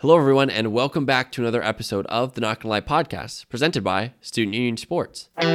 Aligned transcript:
Hello, 0.00 0.16
everyone, 0.16 0.48
and 0.48 0.72
welcome 0.72 1.04
back 1.04 1.30
to 1.32 1.42
another 1.42 1.62
episode 1.62 2.06
of 2.06 2.32
the 2.32 2.40
Not 2.40 2.60
Gonna 2.60 2.70
Lie 2.70 2.80
podcast, 2.80 3.46
presented 3.50 3.84
by 3.84 4.14
Student 4.22 4.54
Union 4.54 4.78
Sports. 4.78 5.28
Now, 5.36 5.46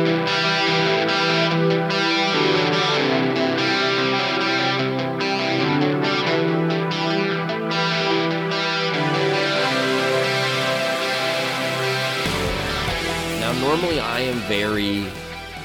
normally 13.60 14.00
I 14.00 14.20
am 14.20 14.38
very 14.42 15.08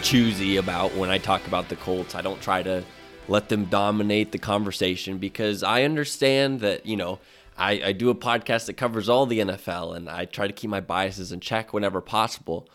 choosy 0.01 0.57
about 0.57 0.95
when 0.95 1.11
I 1.11 1.19
talk 1.19 1.47
about 1.47 1.69
the 1.69 1.77
Colts. 1.77 2.15
I 2.15 2.23
don't 2.23 2.41
try 2.41 2.63
to 2.63 2.83
let 3.29 3.51
them 3.51 3.67
dominate 3.67 4.33
the 4.33 4.39
conversation 4.39 5.19
because 5.19 5.63
I 5.63 5.83
understand 5.83 6.61
that, 6.61 6.87
you 6.87 6.97
know, 6.97 7.19
I, 7.61 7.73
I 7.85 7.93
do 7.93 8.09
a 8.09 8.15
podcast 8.15 8.67
that 8.67 8.79
covers 8.79 9.11
all 9.11 9.27
the 9.27 9.41
NFL 9.41 9.95
and 9.95 10.09
I 10.09 10.25
try 10.25 10.47
to 10.47 10.53
keep 10.53 10.71
my 10.71 10.81
biases 10.81 11.31
in 11.31 11.41
check 11.41 11.75
whenever 11.75 12.01
possible. 12.01 12.67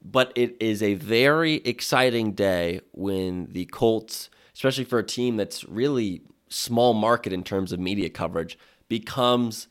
But 0.00 0.32
it 0.36 0.56
is 0.60 0.84
a 0.84 0.94
very 0.94 1.56
exciting 1.56 2.32
day 2.32 2.80
when 2.92 3.48
the 3.50 3.64
Colts, 3.66 4.30
especially 4.54 4.84
for 4.84 5.00
a 5.00 5.04
team 5.04 5.36
that's 5.36 5.64
really 5.64 6.22
small 6.48 6.94
market 6.94 7.32
in 7.32 7.42
terms 7.42 7.72
of 7.72 7.80
media 7.80 8.08
coverage, 8.08 8.56
becomes 8.88 9.66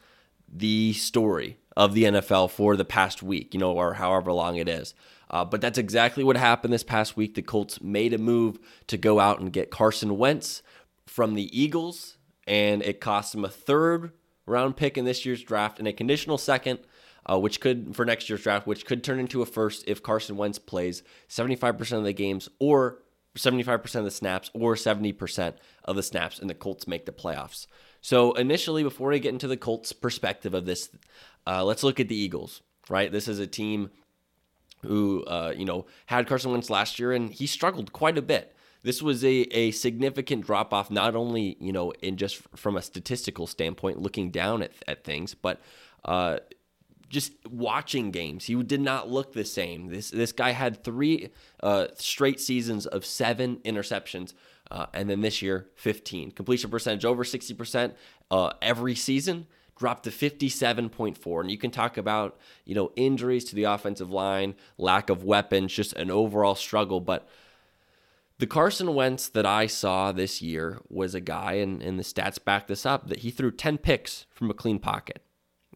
the 0.51 0.91
story 0.91 1.57
of 1.77 1.93
the 1.93 2.03
NFL 2.03 2.51
for 2.51 2.75
the 2.75 2.85
past 2.85 3.23
week, 3.23 3.53
you 3.53 3.59
know, 3.61 3.71
or 3.71 3.93
however 3.93 4.33
long 4.33 4.57
it 4.57 4.67
is. 4.67 4.93
Uh, 5.29 5.45
but 5.45 5.61
that's 5.61 5.77
exactly 5.77 6.23
what 6.23 6.35
happened 6.35 6.73
this 6.73 6.83
past 6.83 7.15
week. 7.15 7.35
The 7.35 7.41
Colts 7.41 7.81
made 7.81 8.13
a 8.13 8.17
move 8.17 8.59
to 8.87 8.97
go 8.97 9.21
out 9.21 9.39
and 9.39 9.53
get 9.53 9.71
Carson 9.71 10.17
Wentz 10.17 10.61
from 11.07 11.35
the 11.35 11.57
Eagles, 11.57 12.17
and 12.45 12.83
it 12.83 12.99
cost 12.99 13.31
them 13.31 13.45
a 13.45 13.49
third 13.49 14.11
round 14.49 14.75
pick 14.75 14.97
in 14.97 15.05
this 15.05 15.25
year's 15.25 15.43
draft 15.43 15.79
and 15.79 15.87
a 15.87 15.93
conditional 15.93 16.37
second, 16.37 16.79
uh, 17.29 17.39
which 17.39 17.61
could 17.61 17.95
for 17.95 18.05
next 18.05 18.29
year's 18.29 18.43
draft, 18.43 18.67
which 18.67 18.85
could 18.85 19.03
turn 19.03 19.19
into 19.19 19.41
a 19.41 19.45
first 19.45 19.83
if 19.87 20.03
Carson 20.03 20.37
Wentz 20.37 20.59
plays 20.59 21.03
75% 21.29 21.91
of 21.97 22.03
the 22.03 22.13
games 22.13 22.49
or 22.59 22.99
75% 23.37 23.95
of 23.95 24.03
the 24.03 24.11
snaps 24.11 24.49
or 24.53 24.75
70% 24.75 25.53
of 25.85 25.95
the 25.95 26.03
snaps 26.03 26.39
and 26.39 26.49
the 26.49 26.55
Colts 26.55 26.87
make 26.87 27.05
the 27.05 27.11
playoffs. 27.11 27.67
So 28.01 28.33
initially, 28.33 28.83
before 28.83 29.09
we 29.09 29.19
get 29.19 29.33
into 29.33 29.47
the 29.47 29.57
Colts' 29.57 29.93
perspective 29.93 30.53
of 30.53 30.65
this, 30.65 30.89
uh, 31.45 31.63
let's 31.63 31.83
look 31.83 31.99
at 31.99 32.07
the 32.07 32.15
Eagles. 32.15 32.61
Right, 32.89 33.11
this 33.11 33.27
is 33.27 33.37
a 33.37 33.45
team 33.45 33.91
who 34.83 35.23
uh, 35.25 35.53
you 35.55 35.65
know 35.65 35.85
had 36.07 36.27
Carson 36.27 36.51
Wentz 36.51 36.69
last 36.69 36.97
year, 36.97 37.11
and 37.11 37.31
he 37.31 37.45
struggled 37.45 37.93
quite 37.93 38.17
a 38.17 38.21
bit. 38.21 38.55
This 38.81 39.01
was 39.01 39.23
a, 39.23 39.41
a 39.51 39.71
significant 39.71 40.45
drop 40.45 40.73
off, 40.73 40.89
not 40.89 41.15
only 41.15 41.57
you 41.59 41.71
know 41.71 41.91
in 42.01 42.17
just 42.17 42.37
from 42.55 42.77
a 42.77 42.81
statistical 42.81 43.47
standpoint, 43.47 44.01
looking 44.01 44.31
down 44.31 44.61
at, 44.61 44.71
at 44.87 45.03
things, 45.03 45.33
but 45.33 45.59
uh, 46.05 46.39
just 47.09 47.33
watching 47.49 48.11
games. 48.11 48.45
He 48.45 48.61
did 48.63 48.81
not 48.81 49.09
look 49.09 49.33
the 49.33 49.45
same. 49.45 49.87
This 49.87 50.11
this 50.11 50.31
guy 50.31 50.51
had 50.51 50.83
three 50.83 51.29
uh, 51.61 51.87
straight 51.95 52.39
seasons 52.39 52.85
of 52.85 53.05
seven 53.05 53.57
interceptions. 53.57 54.33
Uh, 54.71 54.85
and 54.93 55.09
then 55.09 55.21
this 55.21 55.41
year, 55.41 55.65
15. 55.77 56.29
Completion 56.29 56.69
percentage 56.69 57.03
over 57.03 57.23
60% 57.23 57.95
uh, 58.29 58.53
every 58.61 58.93
season 58.93 59.47
dropped 59.75 60.03
to 60.03 60.11
57.4 60.11 61.39
and 61.39 61.49
you 61.49 61.57
can 61.57 61.71
talk 61.71 61.97
about 61.97 62.37
you 62.65 62.75
know 62.75 62.91
injuries 62.97 63.45
to 63.45 63.55
the 63.55 63.63
offensive 63.63 64.11
line 64.11 64.53
lack 64.77 65.09
of 65.09 65.23
weapons 65.23 65.73
just 65.73 65.93
an 65.93 66.11
overall 66.11 66.53
struggle 66.53 66.99
but 66.99 67.29
the 68.39 68.47
Carson 68.47 68.95
Wentz 68.95 69.27
that 69.29 69.45
I 69.45 69.67
saw 69.67 70.11
this 70.11 70.41
year 70.41 70.79
was 70.87 71.13
a 71.13 71.19
guy, 71.19 71.53
and, 71.53 71.81
and 71.81 71.99
the 71.99 72.03
stats 72.03 72.43
back 72.43 72.67
this 72.67 72.85
up, 72.85 73.07
that 73.07 73.19
he 73.19 73.31
threw 73.31 73.51
10 73.51 73.77
picks 73.77 74.25
from 74.31 74.49
a 74.49 74.53
clean 74.53 74.79
pocket, 74.79 75.21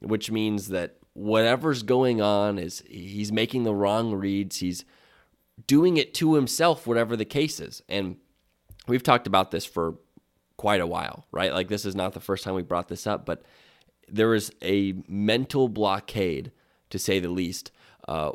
which 0.02 0.32
means 0.32 0.70
that 0.70 0.96
whatever's 1.12 1.84
going 1.84 2.22
on 2.22 2.58
is 2.58 2.82
he's 2.88 3.34
making 3.34 3.64
the 3.64 3.76
wrong 3.76 4.14
reads. 4.14 4.60
He's 4.60 4.86
doing 5.68 5.98
it 5.98 6.14
to 6.16 6.36
himself, 6.36 6.88
whatever 6.88 7.18
the 7.18 7.26
case 7.26 7.60
is. 7.60 7.84
And 7.90 8.16
we've 8.88 9.04
talked 9.04 9.28
about 9.28 9.52
this 9.52 9.66
for 9.66 9.96
quite 10.56 10.82
a 10.82 10.88
while, 10.88 11.28
right? 11.32 11.54
Like 11.54 11.68
this 11.68 11.86
is 11.86 11.96
not 11.96 12.14
the 12.14 12.22
first 12.22 12.46
time 12.46 12.56
we 12.56 12.64
brought 12.64 12.88
this 12.88 13.06
up, 13.06 13.26
but 13.26 13.44
there 14.08 14.34
is 14.34 14.54
a 14.62 14.94
mental 15.08 15.68
blockade, 15.68 16.52
to 16.90 16.98
say 16.98 17.20
the 17.20 17.30
least, 17.30 17.72
uh, 18.08 18.32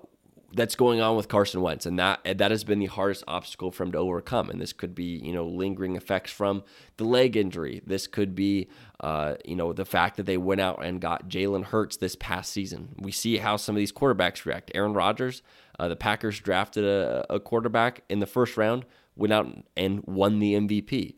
that's 0.53 0.75
going 0.75 1.01
on 1.01 1.15
with 1.17 1.29
Carson 1.29 1.61
Wentz, 1.61 1.85
and 1.85 1.99
that 1.99 2.21
that 2.25 2.51
has 2.51 2.65
been 2.65 2.79
the 2.79 2.87
hardest 2.87 3.23
obstacle 3.29 3.71
for 3.71 3.83
him 3.83 3.93
to 3.93 3.99
overcome. 3.99 4.49
And 4.49 4.61
this 4.61 4.73
could 4.73 4.95
be, 4.95 5.21
you 5.23 5.33
know, 5.33 5.47
lingering 5.47 5.95
effects 5.95 6.33
from 6.33 6.63
the 6.97 7.05
leg 7.05 7.37
injury. 7.37 7.83
This 7.87 8.07
could 8.07 8.35
be, 8.35 8.69
uh, 9.01 9.35
you 9.45 9.57
know, 9.57 9.73
the 9.75 9.85
fact 9.85 10.17
that 10.17 10.25
they 10.25 10.39
went 10.39 10.61
out 10.61 10.83
and 10.83 11.01
got 11.01 11.29
Jalen 11.29 11.65
Hurts 11.65 11.99
this 11.99 12.17
past 12.17 12.51
season. 12.51 12.95
We 12.99 13.13
see 13.13 13.37
how 13.39 13.57
some 13.57 13.77
of 13.77 13.79
these 13.79 13.93
quarterbacks 13.93 14.47
react. 14.47 14.71
Aaron 14.75 14.95
Rodgers, 14.95 15.43
uh, 15.79 15.89
the 15.89 15.97
Packers 15.97 16.41
drafted 16.41 16.85
a, 16.85 17.27
a 17.29 17.41
quarterback 17.41 18.03
in 18.09 18.21
the 18.21 18.27
first 18.27 18.57
round, 18.57 18.87
went 19.17 19.35
out 19.35 19.47
and 19.77 20.03
won 20.05 20.39
the 20.39 20.55
MVP. 20.55 21.17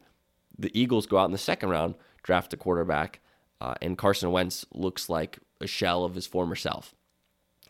The 0.59 0.79
Eagles 0.79 1.07
go 1.07 1.19
out 1.19 1.27
in 1.27 1.33
the 1.33 1.39
second 1.39 1.69
round, 1.69 1.95
draft 2.25 2.53
a 2.53 2.57
quarterback, 2.57 3.21
uh, 3.61 3.75
and 3.81 3.97
Carson 3.97 4.33
Wentz 4.33 4.67
looks 4.73 5.09
like 5.09 5.39
a 5.61 5.69
shell 5.69 6.05
of 6.05 6.17
his 6.17 6.27
former 6.27 6.57
self. 6.57 6.95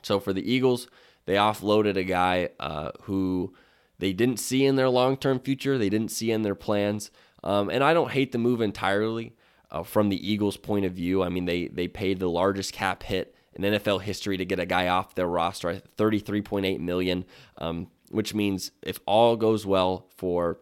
So 0.02 0.18
for 0.18 0.32
the 0.32 0.50
Eagles 0.50 0.88
they 1.26 1.34
offloaded 1.34 1.96
a 1.96 2.04
guy 2.04 2.50
uh, 2.58 2.90
who 3.02 3.54
they 3.98 4.12
didn't 4.12 4.38
see 4.38 4.64
in 4.64 4.76
their 4.76 4.88
long 4.88 5.16
term 5.16 5.38
future, 5.38 5.78
they 5.78 5.90
didn't 5.90 6.10
see 6.10 6.30
in 6.30 6.42
their 6.42 6.54
plans. 6.54 7.10
Um, 7.42 7.70
and 7.70 7.82
I 7.82 7.94
don't 7.94 8.10
hate 8.10 8.32
the 8.32 8.38
move 8.38 8.60
entirely 8.60 9.34
uh, 9.70 9.82
from 9.82 10.08
the 10.08 10.30
Eagles' 10.30 10.56
point 10.56 10.84
of 10.84 10.92
view. 10.92 11.22
I 11.22 11.28
mean, 11.28 11.44
they, 11.44 11.68
they 11.68 11.88
paid 11.88 12.18
the 12.18 12.28
largest 12.28 12.72
cap 12.72 13.02
hit 13.02 13.34
in 13.54 13.62
NFL 13.62 14.02
history 14.02 14.36
to 14.36 14.44
get 14.44 14.58
a 14.58 14.66
guy 14.66 14.88
off 14.88 15.14
their 15.14 15.26
roster, 15.26 15.80
33.8 15.96 16.80
million, 16.80 17.24
um, 17.58 17.88
which 18.10 18.34
means 18.34 18.72
if 18.82 19.00
all 19.06 19.36
goes 19.36 19.64
well 19.66 20.06
for 20.16 20.58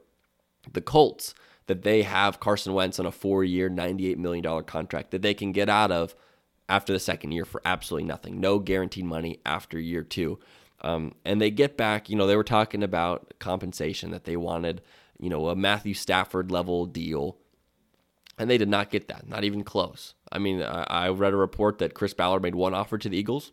the 0.72 0.80
Colts, 0.80 1.34
that 1.66 1.82
they 1.82 2.02
have 2.02 2.41
Carson 2.41 2.72
Wentz 2.72 2.98
on 2.98 3.06
a 3.06 3.12
four-year, 3.12 3.68
$98 3.68 4.16
million 4.16 4.64
contract 4.64 5.10
that 5.10 5.22
they 5.22 5.34
can 5.34 5.52
get 5.52 5.68
out 5.68 5.92
of 5.92 6.14
after 6.68 6.92
the 6.92 6.98
second 6.98 7.32
year 7.32 7.44
for 7.44 7.62
absolutely 7.64 8.06
nothing. 8.06 8.40
No 8.40 8.58
guaranteed 8.58 9.04
money 9.04 9.40
after 9.46 9.78
year 9.78 10.02
two. 10.02 10.38
Um, 10.80 11.14
and 11.24 11.40
they 11.40 11.50
get 11.50 11.76
back, 11.76 12.08
you 12.08 12.16
know, 12.16 12.26
they 12.26 12.36
were 12.36 12.44
talking 12.44 12.82
about 12.82 13.34
compensation 13.38 14.10
that 14.10 14.24
they 14.24 14.36
wanted, 14.36 14.82
you 15.18 15.28
know, 15.28 15.48
a 15.48 15.56
Matthew 15.56 15.94
Stafford 15.94 16.52
level 16.52 16.86
deal. 16.86 17.36
And 18.38 18.48
they 18.48 18.58
did 18.58 18.68
not 18.68 18.90
get 18.90 19.08
that, 19.08 19.28
not 19.28 19.42
even 19.42 19.64
close. 19.64 20.14
I 20.30 20.38
mean, 20.38 20.62
I, 20.62 20.84
I 20.88 21.08
read 21.08 21.32
a 21.32 21.36
report 21.36 21.78
that 21.78 21.94
Chris 21.94 22.14
Ballard 22.14 22.42
made 22.42 22.54
one 22.54 22.74
offer 22.74 22.96
to 22.96 23.08
the 23.08 23.16
Eagles. 23.16 23.50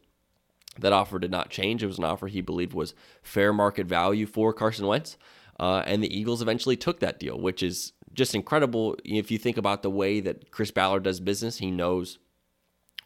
That 0.78 0.94
offer 0.94 1.18
did 1.18 1.32
not 1.32 1.50
change. 1.50 1.82
It 1.82 1.88
was 1.88 1.98
an 1.98 2.04
offer 2.04 2.28
he 2.28 2.42
believed 2.42 2.74
was 2.74 2.94
fair 3.24 3.52
market 3.54 3.88
value 3.88 4.28
for 4.28 4.54
Carson 4.54 4.86
Wentz. 4.86 5.18
Uh, 5.60 5.82
and 5.86 6.04
the 6.04 6.16
Eagles 6.16 6.42
eventually 6.42 6.76
took 6.76 7.00
that 7.00 7.20
deal, 7.20 7.40
which 7.40 7.64
is 7.64 7.94
just 8.14 8.36
incredible. 8.36 8.96
If 9.04 9.32
you 9.32 9.38
think 9.38 9.58
about 9.58 9.82
the 9.82 9.90
way 9.90 10.20
that 10.20 10.52
Chris 10.52 10.70
Ballard 10.70 11.04
does 11.04 11.20
business, 11.20 11.58
he 11.58 11.72
knows 11.72 12.20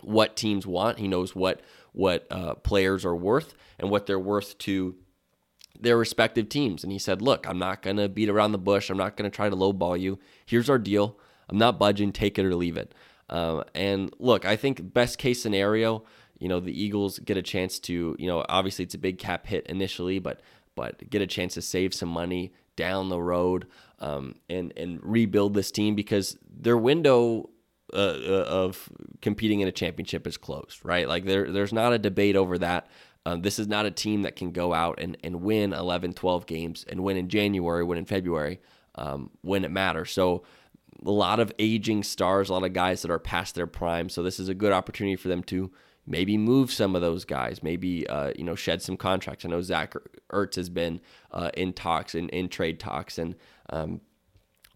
what 0.02 0.36
teams 0.36 0.66
want. 0.66 1.00
He 1.00 1.08
knows 1.08 1.36
what 1.36 1.62
what 1.92 2.28
uh, 2.30 2.54
players 2.56 3.06
are 3.06 3.16
worth 3.16 3.56
and 3.80 3.90
what 3.90 4.06
they're 4.06 4.20
worth 4.20 4.58
to 4.60 4.96
their 5.80 5.98
respective 5.98 6.50
teams. 6.50 6.84
And 6.84 6.92
he 6.92 7.00
said, 7.00 7.22
"Look, 7.22 7.48
I'm 7.48 7.60
not 7.60 7.82
going 7.82 7.98
to 7.98 8.10
beat 8.10 8.30
around 8.30 8.52
the 8.52 8.58
bush. 8.58 8.90
I'm 8.90 8.98
not 8.98 9.18
going 9.18 9.30
to 9.30 9.36
try 9.36 9.50
to 9.50 9.56
lowball 9.56 10.00
you. 10.00 10.20
Here's 10.46 10.70
our 10.70 10.80
deal. 10.80 11.18
I'm 11.50 11.58
not 11.58 11.80
budging. 11.80 12.12
Take 12.12 12.38
it 12.38 12.46
or 12.46 12.56
leave 12.56 12.78
it." 12.78 12.94
Uh, 13.30 13.64
and 13.76 14.14
look, 14.20 14.46
I 14.46 14.56
think 14.56 14.94
best 14.94 15.18
case 15.18 15.42
scenario, 15.42 16.04
you 16.40 16.48
know, 16.48 16.60
the 16.60 16.84
Eagles 16.84 17.20
get 17.20 17.38
a 17.38 17.42
chance 17.42 17.78
to, 17.82 18.16
you 18.18 18.28
know, 18.28 18.44
obviously 18.50 18.84
it's 18.84 18.96
a 18.96 19.00
big 19.00 19.20
cap 19.20 19.46
hit 19.46 19.68
initially, 19.68 20.20
but 20.20 20.42
but 20.76 21.10
get 21.10 21.22
a 21.22 21.28
chance 21.28 21.54
to 21.56 21.62
save 21.62 21.94
some 21.94 22.10
money 22.10 22.54
down 22.76 23.10
the 23.10 23.22
road 23.22 23.68
um, 24.00 24.36
and 24.50 24.74
and 24.78 25.00
rebuild 25.04 25.54
this 25.54 25.72
team 25.72 25.94
because 25.94 26.38
their 26.50 26.78
window 26.78 27.50
uh, 27.94 27.98
uh, 27.98 28.46
of 28.48 28.90
competing 29.22 29.62
in 29.62 29.68
a 29.68 29.72
championship 29.72 30.28
is 30.28 30.38
closed, 30.38 30.80
right? 30.84 31.08
Like 31.08 31.26
there, 31.26 31.52
there's 31.52 31.74
not 31.74 31.94
a 31.94 31.98
debate 31.98 32.36
over 32.36 32.58
that. 32.58 32.88
Um, 33.26 33.42
this 33.42 33.60
is 33.60 33.68
not 33.68 33.86
a 33.86 33.92
team 33.92 34.22
that 34.24 34.36
can 34.36 34.52
go 34.52 34.74
out 34.74 35.00
and, 35.02 35.18
and 35.24 35.42
win 35.42 35.74
11, 35.74 36.14
12 36.14 36.46
games 36.46 36.86
and 36.88 37.04
win 37.04 37.18
in 37.18 37.30
January, 37.30 37.84
win 37.84 37.98
in 37.98 38.06
February, 38.06 38.60
um, 38.96 39.30
when 39.42 39.66
it 39.66 39.72
matters. 39.72 40.12
So 40.12 40.44
a 41.06 41.12
lot 41.12 41.40
of 41.40 41.52
aging 41.60 42.04
stars, 42.04 42.50
a 42.50 42.54
lot 42.54 42.64
of 42.64 42.74
guys 42.74 43.02
that 43.02 43.12
are 43.12 43.20
past 43.20 43.56
their 43.56 43.68
prime. 43.68 44.10
So 44.10 44.24
this 44.24 44.40
is 44.40 44.50
a 44.50 44.54
good 44.54 44.72
opportunity 44.72 45.16
for 45.16 45.28
them 45.28 45.44
to 45.44 45.72
maybe 46.10 46.38
move 46.38 46.72
some 46.72 46.96
of 46.96 47.02
those 47.02 47.24
guys, 47.24 47.62
maybe 47.62 48.08
uh, 48.08 48.34
you 48.36 48.44
know 48.44 48.56
shed 48.56 48.82
some 48.82 48.98
contracts. 48.98 49.46
I 49.46 49.50
know 49.50 49.62
Zach 49.62 49.94
Ertz 50.32 50.56
has 50.56 50.70
been 50.70 51.00
uh, 51.32 51.52
in 51.56 51.74
talks 51.74 52.16
and 52.16 52.30
in, 52.32 52.46
in 52.46 52.50
trade 52.50 52.80
talks, 52.80 53.18
and 53.18 53.36
um, 53.70 54.02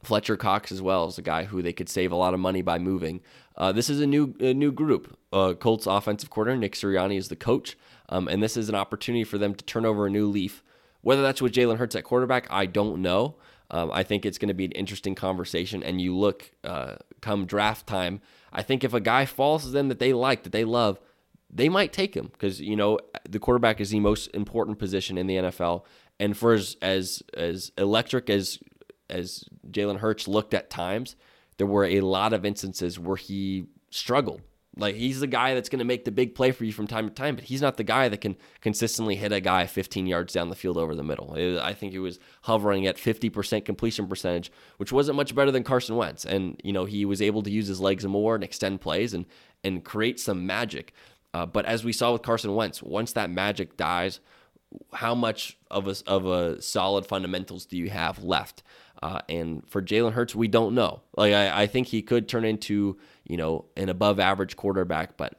Fletcher 0.04 0.38
Cox 0.38 0.72
as 0.72 0.82
well 0.82 1.08
is 1.08 1.18
a 1.18 1.24
guy 1.24 1.46
who 1.46 1.62
they 1.62 1.74
could 1.74 1.90
save 1.90 2.12
a 2.12 2.16
lot 2.16 2.34
of 2.34 2.40
money 2.40 2.62
by 2.62 2.80
moving. 2.80 3.22
Uh, 3.56 3.72
this 3.72 3.90
is 3.90 4.02
a 4.02 4.08
new 4.08 4.36
a 4.40 4.54
new 4.54 4.72
group. 4.72 5.18
Uh, 5.32 5.54
Colts 5.54 5.88
offensive 5.88 6.30
coordinator 6.30 6.60
Nick 6.60 6.74
Sirianni 6.74 7.18
is 7.18 7.30
the 7.30 7.36
coach, 7.36 7.78
um, 8.10 8.28
and 8.28 8.42
this 8.42 8.58
is 8.58 8.70
an 8.70 8.76
opportunity 8.76 9.24
for 9.24 9.38
them 9.38 9.56
to 9.56 9.64
turn 9.66 9.86
over 9.86 10.08
a 10.08 10.10
new 10.10 10.28
leaf. 10.28 10.64
Whether 11.02 11.22
that's 11.22 11.42
with 11.42 11.54
Jalen 11.54 11.78
Hurts 11.78 11.96
at 11.96 12.04
quarterback, 12.04 12.48
I 12.50 12.66
don't 12.66 13.02
know. 13.02 13.36
Um, 13.70 13.92
I 13.92 14.04
think 14.04 14.26
it's 14.26 14.38
going 14.38 14.50
to 14.50 14.54
be 14.54 14.66
an 14.66 14.72
interesting 14.72 15.16
conversation. 15.16 15.84
And 15.84 16.00
you 16.00 16.16
look 16.16 16.52
uh, 16.64 16.96
come 17.22 17.46
draft 17.46 17.88
time, 17.88 18.22
I 18.52 18.62
think 18.62 18.84
if 18.84 18.94
a 18.94 19.00
guy 19.00 19.26
falls 19.26 19.64
to 19.64 19.70
them 19.70 19.90
that 19.90 20.00
they 20.00 20.14
like, 20.14 20.44
that 20.44 20.52
they 20.52 20.64
love, 20.64 21.00
they 21.50 21.70
might 21.70 21.94
take 21.94 22.16
him 22.16 22.30
because 22.32 22.62
you 22.62 22.76
know 22.76 23.00
the 23.28 23.40
quarterback 23.40 23.80
is 23.80 23.90
the 23.90 24.00
most 24.00 24.28
important 24.34 24.80
position 24.80 25.18
in 25.18 25.28
the 25.28 25.36
NFL. 25.36 25.84
And 26.20 26.38
for 26.38 26.54
as 26.54 26.78
as, 26.82 27.24
as 27.34 27.72
electric 27.78 28.30
as 28.30 28.60
as 29.10 29.46
Jalen 29.70 29.98
Hurts 29.98 30.28
looked 30.28 30.54
at 30.54 30.70
times, 30.70 31.16
there 31.58 31.68
were 31.68 31.86
a 31.86 32.02
lot 32.02 32.34
of 32.34 32.46
instances 32.46 33.00
where 33.00 33.18
he 33.18 33.66
struggled. 33.90 34.42
Like 34.76 34.96
he's 34.96 35.20
the 35.20 35.28
guy 35.28 35.54
that's 35.54 35.70
going 35.70 35.80
to 35.80 35.86
make 35.86 36.04
the 36.04 36.12
big 36.12 36.34
play 36.34 36.52
for 36.52 36.66
you 36.66 36.74
from 36.74 36.88
time 36.88 37.08
to 37.08 37.14
time, 37.14 37.36
but 37.36 37.44
he's 37.44 37.62
not 37.62 37.78
the 37.78 37.84
guy 37.84 38.10
that 38.10 38.22
can 38.22 38.36
consistently 38.60 39.16
hit 39.16 39.32
a 39.32 39.40
guy 39.40 39.68
15 39.68 40.08
yards 40.08 40.34
down 40.34 40.50
the 40.50 40.56
field 40.56 40.78
over 40.78 40.96
the 40.96 41.04
middle. 41.04 41.38
I 41.62 41.74
think 41.74 41.92
he 41.92 42.00
was 42.00 42.20
hovering 42.44 42.88
at 42.88 42.98
50% 42.98 43.66
completion 43.66 44.08
percentage, 44.08 44.52
which 44.78 44.92
wasn't 44.92 45.18
much 45.18 45.36
better 45.36 45.52
than 45.52 45.64
Carson 45.64 45.96
Wentz. 45.96 46.26
And 46.26 46.60
you 46.64 46.74
know 46.74 46.86
he 46.86 47.06
was 47.06 47.22
able 47.22 47.44
to 47.44 47.52
use 47.52 47.68
his 47.68 47.80
legs 47.80 48.04
more 48.06 48.34
and 48.34 48.44
extend 48.44 48.82
plays 48.82 49.14
and 49.14 49.26
and 49.64 49.84
create 49.84 50.20
some 50.20 50.48
magic. 50.48 50.94
Uh, 51.36 51.46
but 51.46 51.66
as 51.66 51.84
we 51.84 51.94
saw 51.94 52.12
with 52.12 52.24
Carson 52.24 52.56
Wentz, 52.56 52.82
once 52.82 53.14
that 53.14 53.30
magic 53.30 53.78
dies, 53.78 54.20
how 54.94 55.14
much 55.14 55.56
of 55.70 55.88
a 55.88 55.96
of 56.08 56.26
a 56.26 56.60
solid 56.64 57.06
fundamentals 57.06 57.68
do 57.68 57.78
you 57.78 57.92
have 57.92 58.24
left? 58.24 58.64
Uh, 59.04 59.20
and 59.28 59.70
for 59.70 59.82
Jalen 59.82 60.14
Hurts, 60.14 60.34
we 60.34 60.48
don't 60.48 60.74
know. 60.74 61.02
Like 61.18 61.34
I, 61.34 61.64
I 61.64 61.68
think 61.68 61.88
he 61.88 62.02
could 62.02 62.30
turn 62.30 62.46
into 62.46 62.98
you 63.26 63.36
know 63.36 63.66
an 63.76 63.90
above 63.90 64.18
average 64.18 64.56
quarterback, 64.56 65.18
but 65.18 65.36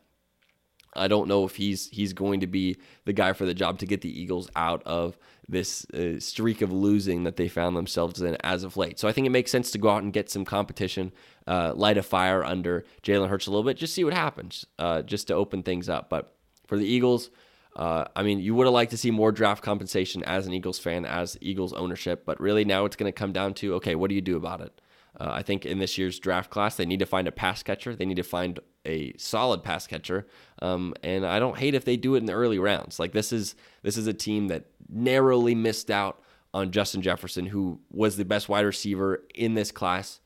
I 0.94 1.08
don't 1.08 1.28
know 1.28 1.46
if 1.46 1.56
he's 1.56 1.88
he's 1.88 2.12
going 2.12 2.40
to 2.40 2.46
be 2.46 2.76
the 3.06 3.14
guy 3.14 3.32
for 3.32 3.46
the 3.46 3.54
job 3.54 3.78
to 3.78 3.86
get 3.86 4.02
the 4.02 4.20
Eagles 4.20 4.50
out 4.54 4.82
of 4.84 5.16
this 5.48 5.86
uh, 5.94 6.20
streak 6.20 6.60
of 6.60 6.72
losing 6.74 7.24
that 7.24 7.36
they 7.36 7.48
found 7.48 7.74
themselves 7.74 8.20
in 8.20 8.36
as 8.44 8.64
of 8.64 8.76
late. 8.76 8.98
So 8.98 9.08
I 9.08 9.12
think 9.12 9.26
it 9.26 9.30
makes 9.30 9.50
sense 9.50 9.70
to 9.70 9.78
go 9.78 9.88
out 9.88 10.02
and 10.02 10.12
get 10.12 10.28
some 10.28 10.44
competition, 10.44 11.10
uh, 11.46 11.72
light 11.74 11.96
a 11.96 12.02
fire 12.02 12.44
under 12.44 12.84
Jalen 13.02 13.30
Hurts 13.30 13.46
a 13.46 13.50
little 13.50 13.64
bit, 13.64 13.78
just 13.78 13.94
see 13.94 14.04
what 14.04 14.12
happens, 14.12 14.66
uh, 14.78 15.00
just 15.00 15.28
to 15.28 15.34
open 15.34 15.62
things 15.62 15.88
up. 15.88 16.10
But 16.10 16.34
for 16.66 16.76
the 16.76 16.86
Eagles, 16.86 17.30
uh, 17.76 18.04
I 18.14 18.22
mean, 18.22 18.38
you 18.40 18.54
would 18.54 18.66
have 18.66 18.74
liked 18.74 18.92
to 18.92 18.96
see 18.96 19.10
more 19.10 19.32
draft 19.32 19.62
compensation 19.62 20.22
as 20.24 20.46
an 20.46 20.52
Eagles 20.52 20.78
fan, 20.78 21.04
as 21.04 21.36
Eagles 21.40 21.72
ownership, 21.72 22.24
but 22.24 22.40
really 22.40 22.64
now 22.64 22.84
it's 22.84 22.96
going 22.96 23.08
to 23.08 23.12
come 23.12 23.32
down 23.32 23.54
to 23.54 23.74
okay, 23.74 23.94
what 23.94 24.08
do 24.08 24.14
you 24.14 24.20
do 24.20 24.36
about 24.36 24.60
it? 24.60 24.80
Uh, 25.18 25.30
I 25.30 25.42
think 25.42 25.64
in 25.64 25.78
this 25.78 25.96
year's 25.96 26.18
draft 26.18 26.50
class, 26.50 26.76
they 26.76 26.86
need 26.86 26.98
to 26.98 27.06
find 27.06 27.28
a 27.28 27.32
pass 27.32 27.62
catcher. 27.62 27.94
They 27.94 28.04
need 28.04 28.16
to 28.16 28.24
find 28.24 28.58
a 28.84 29.12
solid 29.16 29.62
pass 29.62 29.86
catcher, 29.86 30.26
um, 30.60 30.94
and 31.02 31.24
I 31.24 31.38
don't 31.38 31.58
hate 31.58 31.74
if 31.74 31.84
they 31.84 31.96
do 31.96 32.14
it 32.14 32.18
in 32.18 32.26
the 32.26 32.32
early 32.32 32.58
rounds. 32.58 32.98
Like 32.98 33.12
this 33.12 33.32
is 33.32 33.54
this 33.82 33.96
is 33.96 34.06
a 34.06 34.12
team 34.12 34.48
that 34.48 34.66
narrowly 34.88 35.54
missed 35.54 35.90
out 35.90 36.20
on 36.52 36.70
Justin 36.70 37.02
Jefferson, 37.02 37.46
who 37.46 37.80
was 37.90 38.16
the 38.16 38.24
best 38.24 38.48
wide 38.48 38.64
receiver 38.64 39.24
in 39.34 39.54
this 39.54 39.72
class 39.72 40.20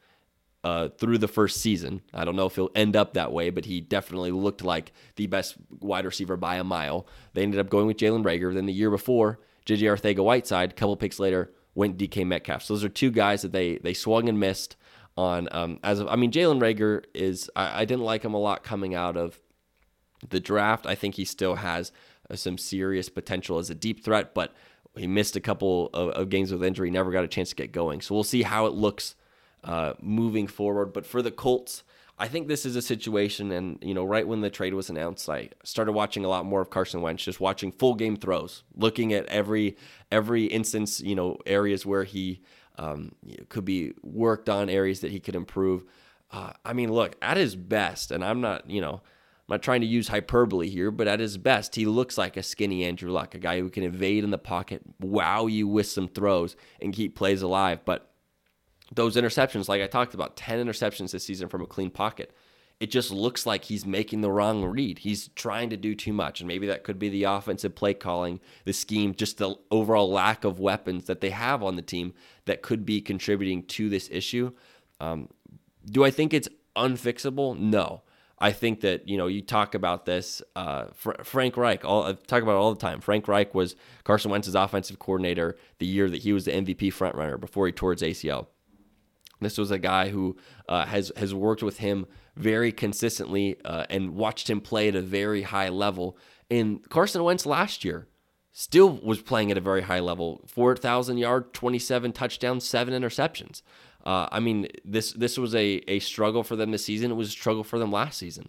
uh, 0.65 0.89
through 0.89 1.19
the 1.19 1.29
first 1.29 1.61
season. 1.61 2.03
I 2.13 2.25
don't 2.25 2.37
know 2.37 2.47
if 2.47 2.57
he'll 2.57 2.71
end 2.75 2.97
up 2.97 3.15
that 3.15 3.33
way, 3.33 3.51
but 3.51 3.65
he 3.65 3.81
definitely 3.81 4.33
looked 4.33 4.63
like 4.63 4.93
the 5.17 5.27
best 5.27 5.57
wide 5.81 6.05
receiver 6.05 6.37
by 6.37 6.57
a 6.57 6.65
mile. 6.65 7.07
They 7.35 7.43
ended 7.43 7.61
up 7.61 7.71
going 7.71 7.87
with 7.87 7.97
Jalen 7.97 8.25
Reagor. 8.25 8.55
Then 8.55 8.67
the 8.67 8.73
year 8.73 8.91
before, 8.91 9.39
JJ 9.67 9.83
Arcega 9.83 10.25
Whiteside, 10.25 10.73
a 10.73 10.75
couple 10.75 10.97
picks 10.97 11.19
later, 11.19 11.53
went 11.75 11.97
DK 11.97 12.27
Metcalf. 12.27 12.63
So 12.63 12.75
those 12.75 12.85
are 12.85 12.89
two 12.89 13.11
guys 13.11 13.43
that 13.43 13.53
they 13.53 13.79
they 13.79 13.95
swung 13.95 14.29
and 14.29 14.41
missed 14.41 14.77
on. 15.17 15.49
Um, 15.53 15.79
as 15.85 16.01
of, 16.01 16.09
I 16.09 16.17
mean, 16.17 16.33
Jalen 16.33 16.61
Reagor 16.61 17.05
is 17.15 17.51
I, 17.55 17.83
I, 17.83 17.85
didn't 17.85 18.05
like 18.05 18.25
him 18.25 18.35
a 18.35 18.39
lot 18.39 18.65
coming 18.65 18.95
out 18.95 19.17
of 19.17 19.39
the 20.29 20.41
draft. 20.41 20.87
I 20.87 20.95
think 20.95 21.15
he 21.15 21.25
still 21.25 21.57
has 21.57 21.93
uh, 22.31 22.37
some 22.37 22.59
serious 22.59 23.09
potential 23.09 23.59
as 23.59 23.71
a 23.71 23.75
deep 23.75 24.05
threat, 24.05 24.35
but 24.35 24.55
he 24.97 25.07
missed 25.07 25.37
a 25.37 25.41
couple 25.41 25.91
of, 25.95 26.11
of 26.11 26.29
games 26.29 26.51
with 26.53 26.65
injury, 26.65 26.91
never 26.91 27.13
got 27.13 27.25
a 27.25 27.29
chance 27.29 27.51
to 27.51 27.57
get 27.57 27.73
going. 27.73 28.01
So 28.01 28.15
we'll 28.15 28.25
see 28.25 28.43
how 28.43 28.67
it 28.67 28.73
looks 28.73 29.15
uh, 29.65 29.95
moving 30.01 30.47
forward. 30.47 30.93
But 30.93 31.07
for 31.07 31.23
the 31.23 31.31
Colts, 31.31 31.83
I 32.19 32.27
think 32.27 32.49
this 32.49 32.67
is 32.67 32.75
a 32.75 32.83
situation, 32.83 33.53
and 33.53 33.79
you 33.81 33.95
know, 33.95 34.05
right 34.05 34.27
when 34.27 34.41
the 34.41 34.51
trade 34.51 34.75
was 34.75 34.91
announced, 34.91 35.29
I 35.29 35.51
started 35.63 35.93
watching 35.93 36.25
a 36.25 36.29
lot 36.29 36.45
more 36.45 36.61
of 36.61 36.71
Carson 36.71 37.01
Wentz, 37.01 37.23
just 37.23 37.41
watching 37.41 37.71
full 37.71 37.95
game 37.95 38.17
throws, 38.17 38.65
looking 38.75 39.13
at 39.13 39.27
every 39.27 39.77
every 40.11 40.47
instance, 40.47 41.01
you 41.01 41.15
know, 41.15 41.39
areas 41.47 41.87
where 41.87 42.05
he 42.05 42.41
um, 42.77 43.13
could 43.49 43.65
be 43.65 43.93
worked 44.03 44.49
on, 44.49 44.69
areas 44.69 45.01
that 45.01 45.13
he 45.13 45.21
could 45.21 45.37
improve. 45.37 45.85
Uh, 46.31 46.53
I 46.65 46.73
mean, 46.73 46.93
look, 46.93 47.17
at 47.23 47.37
his 47.37 47.55
best, 47.57 48.11
and 48.11 48.25
I'm 48.25 48.41
not, 48.41 48.69
you 48.69 48.81
know, 48.81 48.95
I'm 48.95 49.55
not 49.55 49.63
trying 49.63 49.81
to 49.81 49.87
use 49.87 50.09
hyperbole 50.09 50.69
here, 50.69 50.91
but 50.91 51.09
at 51.09 51.21
his 51.21 51.39
best, 51.39 51.77
he 51.77 51.87
looks 51.87 52.19
like 52.19 52.37
a 52.37 52.43
skinny 52.43 52.85
Andrew 52.85 53.11
Luck, 53.11 53.35
a 53.35 53.39
guy 53.39 53.61
who 53.61 53.71
can 53.71 53.85
evade 53.85 54.25
in 54.25 54.31
the 54.31 54.39
pocket, 54.39 54.83
wow 55.01 55.47
you 55.47 55.69
with 55.69 55.87
some 55.87 56.09
throws, 56.09 56.57
and 56.83 56.93
keep 56.93 57.15
plays 57.15 57.43
alive. 57.43 57.81
But 57.85 58.11
those 58.93 59.17
interceptions, 59.17 59.69
like 59.69 59.83
I 59.83 59.87
talked 59.87 60.15
about, 60.15 60.37
10 60.37 60.65
interceptions 60.65 61.13
this 61.13 61.25
season 61.25 61.49
from 61.49 61.63
a 61.63 61.67
clean 61.67 61.91
pocket. 61.91 62.35
It 62.81 62.91
just 62.93 63.11
looks 63.11 63.45
like 63.45 63.65
he's 63.65 63.85
making 63.85 64.21
the 64.21 64.31
wrong 64.31 64.65
read. 64.65 65.01
He's 65.01 65.29
trying 65.29 65.71
to 65.71 65.77
do 65.77 65.97
too 65.97 66.13
much. 66.13 66.41
And 66.41 66.47
maybe 66.47 66.69
that 66.69 66.85
could 66.85 66.99
be 66.99 67.09
the 67.09 67.25
offensive 67.25 67.75
play 67.75 67.93
calling, 67.93 68.41
the 68.65 68.73
scheme, 68.73 69.15
just 69.15 69.39
the 69.39 69.57
overall 69.71 70.11
lack 70.11 70.45
of 70.45 70.61
weapons 70.61 71.07
that 71.07 71.21
they 71.21 71.31
have 71.31 71.63
on 71.63 71.75
the 71.75 71.83
team 71.83 72.15
that 72.45 72.63
could 72.63 72.87
be 72.87 73.01
contributing 73.01 73.65
to 73.65 73.89
this 73.89 74.09
issue. 74.13 74.53
Um, 75.01 75.29
do 75.85 76.05
I 76.05 76.11
think 76.13 76.33
it's 76.33 76.49
unfixable? 76.77 77.59
No. 77.59 78.03
I 78.41 78.53
think 78.53 78.83
that 78.83 79.09
you 79.09 79.19
know 79.19 79.27
you 79.27 79.43
talk 79.43 79.75
about 79.75 80.07
this. 80.07 80.41
Uh, 80.55 80.87
Fr- 80.95 81.23
Frank 81.25 81.57
Reich, 81.57 81.85
all, 81.85 82.05
I 82.05 82.13
talk 82.13 82.43
about 82.43 82.53
it 82.53 82.59
all 82.59 82.73
the 82.73 82.81
time. 82.81 83.01
Frank 83.01 83.27
Reich 83.27 83.53
was 83.53 83.75
Carson 84.05 84.31
Wentz's 84.31 84.55
offensive 84.55 85.01
coordinator 85.01 85.57
the 85.79 85.87
year 85.87 86.09
that 86.09 86.23
he 86.23 86.33
was 86.33 86.45
the 86.45 86.53
MVP 86.53 86.93
frontrunner 86.93 87.41
before 87.41 87.67
he 87.67 87.73
tore 87.73 87.93
his 87.93 88.03
ACL. 88.03 88.47
This 89.41 89.59
was 89.59 89.71
a 89.71 89.79
guy 89.79 90.09
who 90.09 90.37
uh, 90.69 90.87
has 90.87 91.13
has 91.17 91.35
worked 91.35 91.63
with 91.63 91.79
him 91.79 92.07
very 92.37 92.73
consistently 92.73 93.57
uh, 93.65 93.85
and 93.91 94.15
watched 94.15 94.49
him 94.51 94.61
play 94.61 94.89
at 94.89 94.97
a 94.97 95.03
very 95.03 95.43
high 95.43 95.69
level. 95.69 96.17
And 96.51 96.89
Carson 96.89 97.23
Wentz 97.23 97.47
last 97.47 97.85
year 97.85 98.09
still 98.53 98.91
was 99.03 99.23
playing 99.23 99.51
at 99.51 99.59
a 99.59 99.61
very 99.61 99.83
high 99.83 100.01
level. 100.01 100.43
Four 100.47 100.77
thousand 100.77 101.19
yard, 101.19 101.53
twenty 101.53 101.79
seven 101.79 102.13
touchdowns, 102.13 102.65
seven 102.67 102.95
interceptions. 102.95 103.63
Uh, 104.05 104.29
I 104.33 104.41
mean, 104.41 104.69
this 104.85 105.13
this 105.13 105.39
was 105.39 105.55
a, 105.55 105.83
a 105.89 105.99
struggle 105.99 106.43
for 106.43 106.57
them 106.57 106.71
this 106.71 106.85
season. 106.85 107.11
It 107.11 107.15
was 107.15 107.29
a 107.29 107.33
struggle 107.33 107.65
for 107.65 107.79
them 107.79 107.93
last 107.93 108.19
season. 108.19 108.49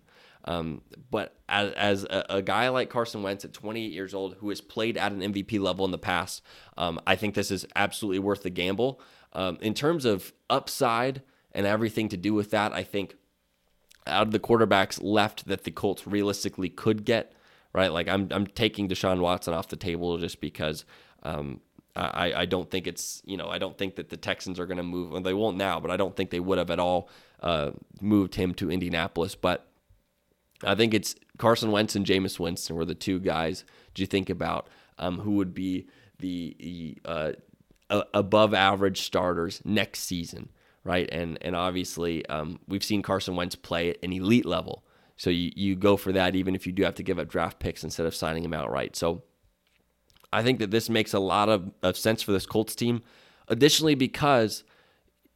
Um, 0.50 0.82
but 1.12 1.36
as, 1.48 1.72
as 1.74 2.04
a, 2.06 2.26
a, 2.30 2.42
guy 2.42 2.70
like 2.70 2.90
Carson 2.90 3.22
Wentz 3.22 3.46
at 3.46 3.54
28 3.54 3.92
years 3.92 4.16
old, 4.16 4.34
who 4.40 4.50
has 4.50 4.62
played 4.62 4.98
at 4.98 5.12
an 5.12 5.22
MVP 5.22 5.60
level 5.60 5.86
in 5.86 5.92
the 5.92 6.00
past, 6.00 6.42
um, 6.76 7.00
I 7.06 7.16
think 7.16 7.36
this 7.36 7.52
is 7.52 7.68
absolutely 7.76 8.18
worth 8.18 8.42
the 8.42 8.50
gamble. 8.50 9.00
Um, 9.34 9.60
in 9.62 9.76
terms 9.76 10.06
of 10.06 10.34
upside 10.50 11.22
and 11.52 11.68
everything 11.68 12.10
to 12.10 12.18
do 12.18 12.34
with 12.34 12.50
that, 12.50 12.74
I 12.74 12.82
think 12.82 13.16
out 14.08 14.26
of 14.26 14.32
the 14.32 14.40
quarterbacks 14.40 15.00
left 15.00 15.48
that 15.48 15.66
the 15.66 15.72
Colts 15.72 16.08
realistically 16.08 16.70
could 16.70 17.06
get, 17.06 17.34
right? 17.72 17.94
Like 17.94 18.08
I'm 18.08 18.28
I'm 18.32 18.48
taking 18.48 18.90
Deshaun 18.90 19.20
Watson 19.20 19.54
off 19.54 19.68
the 19.68 19.76
table 19.76 20.18
just 20.18 20.42
because 20.42 20.84
um, 21.22 21.62
I 21.96 22.34
I 22.36 22.46
don't 22.46 22.72
think 22.72 22.88
it's 22.88 23.22
you 23.24 23.38
know 23.38 23.50
I 23.50 23.60
don't 23.60 23.78
think 23.78 23.98
that 23.98 24.10
the 24.10 24.18
Texans 24.18 24.60
are 24.60 24.66
going 24.66 24.78
to 24.78 24.84
move. 24.84 25.12
Well, 25.12 25.22
they 25.22 25.36
won't 25.36 25.58
now, 25.58 25.80
but 25.80 25.92
I 25.92 25.98
don't 25.98 26.16
think 26.16 26.32
they 26.32 26.40
would 26.40 26.58
have 26.58 26.72
at 26.72 26.80
all 26.80 27.08
uh, 27.40 27.72
moved 28.02 28.34
him 28.34 28.56
to 28.56 28.72
Indianapolis. 28.72 29.36
But 29.36 29.69
I 30.64 30.76
think 30.76 30.94
it's 30.94 31.16
Carson 31.38 31.72
Wentz 31.72 31.96
and 31.96 32.06
Jameis 32.06 32.40
Winston 32.40 32.76
were 32.76 32.86
the 32.86 32.96
two 32.96 33.20
guys. 33.20 33.64
Do 33.94 34.02
you 34.02 34.08
think 34.08 34.30
about 34.30 34.68
um, 34.98 35.20
who 35.20 35.32
would 35.32 35.54
be 35.54 35.88
the 36.20 36.98
uh, 37.06 37.32
above 38.14 38.54
average 38.54 39.02
starters 39.02 39.62
next 39.64 40.02
season, 40.02 40.50
right? 40.84 41.10
And 41.12 41.38
and 41.42 41.56
obviously 41.56 42.26
um, 42.28 42.60
we've 42.68 42.84
seen 42.84 43.02
Carson 43.02 43.36
Wentz 43.36 43.56
play 43.56 43.92
at 43.92 43.98
an 44.04 44.14
elite 44.14 44.46
level, 44.46 44.84
so 45.16 45.30
you 45.30 45.52
you 45.56 45.76
go 45.76 45.98
for 45.98 46.12
that 46.12 46.36
even 46.36 46.56
if 46.56 46.68
you 46.68 46.74
do 46.74 46.84
have 46.84 46.96
to 46.96 47.04
give 47.04 47.20
up 47.20 47.30
draft 47.30 47.60
picks 47.60 47.84
instead 47.84 48.06
of 48.06 48.16
signing 48.16 48.44
him 48.44 48.54
outright. 48.54 48.96
So 48.96 49.24
I 50.32 50.44
think 50.44 50.60
that 50.60 50.72
this 50.72 50.90
makes 50.90 51.14
a 51.14 51.20
lot 51.20 51.50
of, 51.50 51.72
of 51.82 51.98
sense 51.98 52.22
for 52.22 52.32
this 52.32 52.46
Colts 52.46 52.76
team. 52.76 53.02
Additionally, 53.48 53.96
because 53.96 54.64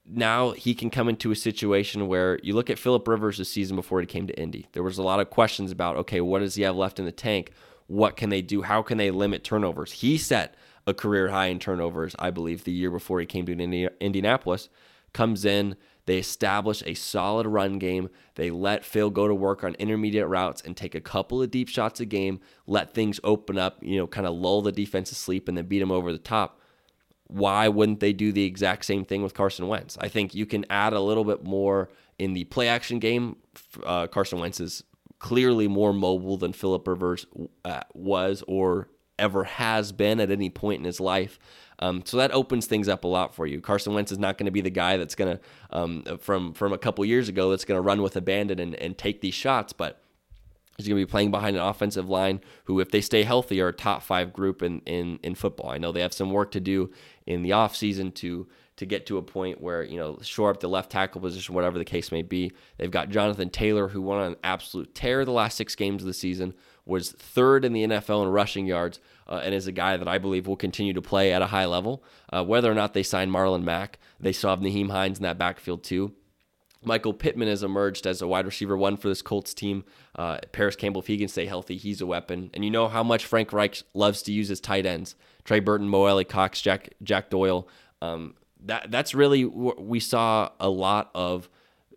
now 0.05 0.51
he 0.51 0.75
can 0.75 0.89
come 0.89 1.07
into 1.07 1.31
a 1.31 1.35
situation 1.35 2.07
where 2.07 2.39
you 2.43 2.53
look 2.53 2.69
at 2.69 2.79
Philip 2.79 3.07
Rivers 3.07 3.37
the 3.37 3.45
season 3.45 3.75
before 3.75 4.01
he 4.01 4.05
came 4.05 4.27
to 4.27 4.39
Indy. 4.39 4.67
There 4.73 4.83
was 4.83 4.97
a 4.97 5.03
lot 5.03 5.19
of 5.19 5.29
questions 5.29 5.71
about 5.71 5.95
okay, 5.97 6.21
what 6.21 6.39
does 6.39 6.55
he 6.55 6.63
have 6.63 6.75
left 6.75 6.99
in 6.99 7.05
the 7.05 7.11
tank? 7.11 7.51
What 7.87 8.17
can 8.17 8.29
they 8.29 8.41
do? 8.41 8.63
How 8.63 8.81
can 8.81 8.97
they 8.97 9.11
limit 9.11 9.43
turnovers? 9.43 9.91
He 9.91 10.17
set 10.17 10.55
a 10.85 10.93
career 10.93 11.29
high 11.29 11.47
in 11.47 11.59
turnovers, 11.59 12.15
I 12.19 12.31
believe, 12.31 12.63
the 12.63 12.71
year 12.71 12.91
before 12.91 13.19
he 13.19 13.25
came 13.25 13.45
to 13.45 13.89
Indianapolis. 14.01 14.69
Comes 15.13 15.45
in, 15.45 15.75
they 16.05 16.17
establish 16.17 16.83
a 16.85 16.95
solid 16.95 17.47
run 17.47 17.79
game. 17.79 18.09
They 18.35 18.51
let 18.51 18.83
Phil 18.83 19.09
go 19.09 19.27
to 19.27 19.35
work 19.35 19.63
on 19.63 19.75
intermediate 19.75 20.27
routes 20.27 20.61
and 20.61 20.75
take 20.75 20.95
a 20.95 21.01
couple 21.01 21.41
of 21.41 21.51
deep 21.51 21.69
shots 21.69 21.99
a 21.99 22.05
game, 22.05 22.41
let 22.67 22.93
things 22.93 23.19
open 23.23 23.57
up, 23.57 23.77
you 23.81 23.97
know, 23.97 24.07
kind 24.07 24.27
of 24.27 24.33
lull 24.33 24.61
the 24.61 24.71
defense 24.71 25.09
to 25.09 25.15
sleep 25.15 25.47
and 25.47 25.57
then 25.57 25.67
beat 25.67 25.79
them 25.79 25.91
over 25.91 26.11
the 26.11 26.17
top. 26.17 26.59
Why 27.33 27.67
wouldn't 27.67 27.99
they 27.99 28.13
do 28.13 28.31
the 28.31 28.45
exact 28.45 28.85
same 28.85 29.05
thing 29.05 29.23
with 29.23 29.33
Carson 29.33 29.67
Wentz? 29.67 29.97
I 29.99 30.07
think 30.07 30.35
you 30.35 30.45
can 30.45 30.67
add 30.69 30.93
a 30.93 30.99
little 30.99 31.23
bit 31.23 31.43
more 31.43 31.89
in 32.19 32.33
the 32.33 32.43
play 32.43 32.67
action 32.67 32.99
game. 32.99 33.37
Uh, 33.83 34.05
Carson 34.05 34.39
Wentz 34.39 34.59
is 34.59 34.83
clearly 35.17 35.67
more 35.67 35.93
mobile 35.93 36.37
than 36.37 36.53
Philip 36.53 36.87
Rivers 36.87 37.25
uh, 37.65 37.81
was 37.95 38.43
or 38.47 38.89
ever 39.17 39.45
has 39.45 39.91
been 39.91 40.19
at 40.19 40.29
any 40.29 40.51
point 40.51 40.77
in 40.77 40.85
his 40.85 40.99
life. 40.99 41.39
Um, 41.79 42.03
so 42.05 42.17
that 42.17 42.31
opens 42.31 42.67
things 42.67 42.87
up 42.87 43.03
a 43.03 43.07
lot 43.07 43.33
for 43.33 43.47
you. 43.47 43.61
Carson 43.61 43.95
Wentz 43.95 44.11
is 44.11 44.19
not 44.19 44.37
going 44.37 44.45
to 44.45 44.51
be 44.51 44.61
the 44.61 44.69
guy 44.69 44.97
that's 44.97 45.15
going 45.15 45.37
to, 45.37 45.43
um, 45.75 46.03
from 46.19 46.53
from 46.53 46.71
a 46.71 46.77
couple 46.77 47.03
years 47.03 47.29
ago, 47.29 47.49
that's 47.49 47.65
going 47.65 47.79
to 47.79 47.81
run 47.81 48.03
with 48.03 48.15
abandon 48.15 48.59
and, 48.59 48.75
and 48.75 48.95
take 48.95 49.21
these 49.21 49.33
shots. 49.33 49.73
But 49.73 50.02
he's 50.77 50.87
going 50.87 50.99
to 50.99 51.05
be 51.05 51.09
playing 51.09 51.31
behind 51.31 51.55
an 51.55 51.61
offensive 51.61 52.09
line 52.09 52.41
who, 52.65 52.79
if 52.79 52.91
they 52.91 53.01
stay 53.01 53.23
healthy, 53.23 53.61
are 53.61 53.69
a 53.69 53.73
top 53.73 54.01
five 54.01 54.33
group 54.33 54.61
in, 54.61 54.79
in, 54.81 55.19
in 55.23 55.35
football. 55.35 55.69
I 55.69 55.77
know 55.77 55.91
they 55.91 56.01
have 56.01 56.13
some 56.13 56.31
work 56.31 56.51
to 56.51 56.59
do 56.59 56.91
in 57.25 57.43
the 57.43 57.51
offseason 57.51 58.13
to 58.15 58.47
to 58.75 58.85
get 58.85 59.05
to 59.05 59.17
a 59.17 59.21
point 59.21 59.61
where, 59.61 59.83
you 59.83 59.97
know, 59.97 60.17
shore 60.21 60.49
up 60.49 60.59
the 60.59 60.67
left 60.67 60.91
tackle 60.91 61.21
position, 61.21 61.53
whatever 61.53 61.77
the 61.77 61.85
case 61.85 62.11
may 62.11 62.23
be. 62.23 62.51
They've 62.77 62.89
got 62.89 63.09
Jonathan 63.09 63.49
Taylor, 63.49 63.89
who 63.89 64.01
won 64.01 64.23
an 64.23 64.35
absolute 64.43 64.95
tear 64.95 65.25
the 65.25 65.31
last 65.31 65.57
six 65.57 65.75
games 65.75 66.01
of 66.01 66.07
the 66.07 66.13
season, 66.13 66.53
was 66.85 67.11
third 67.11 67.65
in 67.65 67.73
the 67.73 67.83
NFL 67.83 68.23
in 68.23 68.29
rushing 68.29 68.65
yards, 68.65 68.99
uh, 69.27 69.41
and 69.43 69.53
is 69.53 69.67
a 69.67 69.71
guy 69.71 69.95
that 69.95 70.07
I 70.07 70.17
believe 70.17 70.47
will 70.47 70.55
continue 70.55 70.93
to 70.93 71.01
play 71.01 71.31
at 71.31 71.41
a 71.41 71.47
high 71.47 71.65
level. 71.65 72.03
Uh, 72.31 72.43
whether 72.43 72.71
or 72.71 72.75
not 72.75 72.93
they 72.93 73.03
sign 73.03 73.29
Marlon 73.29 73.63
Mack, 73.63 73.99
they 74.19 74.33
still 74.33 74.49
have 74.49 74.59
Nyheim 74.59 74.89
Hines 74.89 75.19
in 75.19 75.23
that 75.23 75.37
backfield 75.37 75.83
too. 75.83 76.13
Michael 76.85 77.13
Pittman 77.13 77.47
has 77.47 77.63
emerged 77.63 78.05
as 78.05 78.21
a 78.21 78.27
wide 78.27 78.45
receiver 78.45 78.77
one 78.77 78.97
for 78.97 79.07
this 79.07 79.21
Colts 79.21 79.53
team. 79.53 79.83
Uh, 80.15 80.37
Parris 80.51 80.75
Campbell, 80.75 81.01
if 81.01 81.07
he 81.07 81.17
can 81.17 81.27
stay 81.27 81.45
healthy, 81.45 81.77
he's 81.77 82.01
a 82.01 82.05
weapon. 82.05 82.49
And 82.53 82.63
you 82.63 82.71
know 82.71 82.87
how 82.87 83.03
much 83.03 83.25
Frank 83.25 83.53
Reich 83.53 83.83
loves 83.93 84.21
to 84.23 84.31
use 84.31 84.49
his 84.49 84.59
tight 84.59 84.85
ends: 84.85 85.15
Trey 85.43 85.59
Burton, 85.59 85.87
Mo 85.87 86.05
Alie-Cox, 86.05 86.61
Jack 86.61 86.89
Jack 87.01 87.29
Doyle. 87.29 87.67
Um, 88.01 88.35
that 88.65 88.91
that's 88.91 89.13
really 89.13 89.45
we 89.45 89.99
saw 89.99 90.49
a 90.59 90.69
lot 90.69 91.11
of 91.13 91.49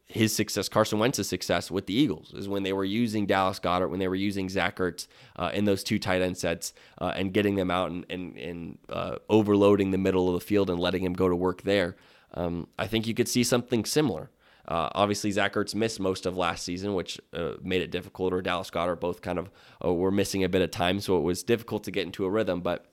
his 0.09 0.35
success, 0.35 0.69
Carson 0.69 1.01
Wentz's 1.01 1.29
success 1.29 1.69
with 1.71 1.87
the 1.87 1.95
Eagles, 1.95 2.33
is 2.33 2.49
when 2.49 2.63
they 2.63 2.73
were 2.73 2.85
using 2.85 3.27
Dallas 3.27 3.59
Goedert, 3.59 3.91
when 3.91 3.99
they 3.99 4.07
were 4.07 4.15
using 4.15 4.49
Zach 4.49 4.77
Ertz 4.77 5.09
uh, 5.35 5.51
in 5.53 5.65
those 5.65 5.83
two 5.83 5.99
tight 5.99 6.23
end 6.23 6.37
sets 6.37 6.73
uh, 6.99 7.13
and 7.17 7.33
getting 7.33 7.57
them 7.57 7.73
out 7.73 7.91
and, 7.91 8.07
and, 8.09 8.37
and 8.39 8.79
uh, 8.89 9.17
overloading 9.29 9.91
the 9.91 9.99
middle 9.99 10.29
of 10.29 10.35
the 10.35 10.47
field 10.47 10.71
and 10.71 10.79
letting 10.79 11.03
him 11.03 11.13
go 11.13 11.29
to 11.29 11.35
work 11.35 11.63
there. 11.63 11.97
Um, 12.35 12.69
I 12.79 12.87
think 12.87 13.07
you 13.07 13.15
could 13.15 13.29
see 13.29 13.43
something 13.43 13.85
similar. 13.85 14.31
Uh, 14.69 14.91
obviously, 14.95 15.31
Zach 15.31 15.55
Ertz 15.55 15.75
missed 15.75 16.01
most 16.01 16.27
of 16.27 16.37
last 16.37 16.65
season, 16.65 16.95
which 16.95 17.21
uh, 17.33 17.53
made 17.63 17.83
it 17.83 17.91
difficult, 17.91 18.33
or 18.33 18.43
Dallas 18.43 18.71
Goedert 18.71 19.01
both 19.01 19.23
kind 19.23 19.39
of 19.39 19.51
uh, 19.85 19.93
were 19.93 20.11
missing 20.11 20.43
a 20.43 20.49
bit 20.49 20.63
of 20.63 20.71
time, 20.71 21.01
so 21.01 21.17
it 21.17 21.23
was 21.23 21.43
difficult 21.43 21.85
to 21.85 21.91
get 21.91 22.07
into 22.07 22.25
a 22.25 22.31
rhythm. 22.31 22.61
But 22.61 22.87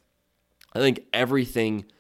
I 0.74 0.80
think 0.80 1.06
everything– 1.14 1.86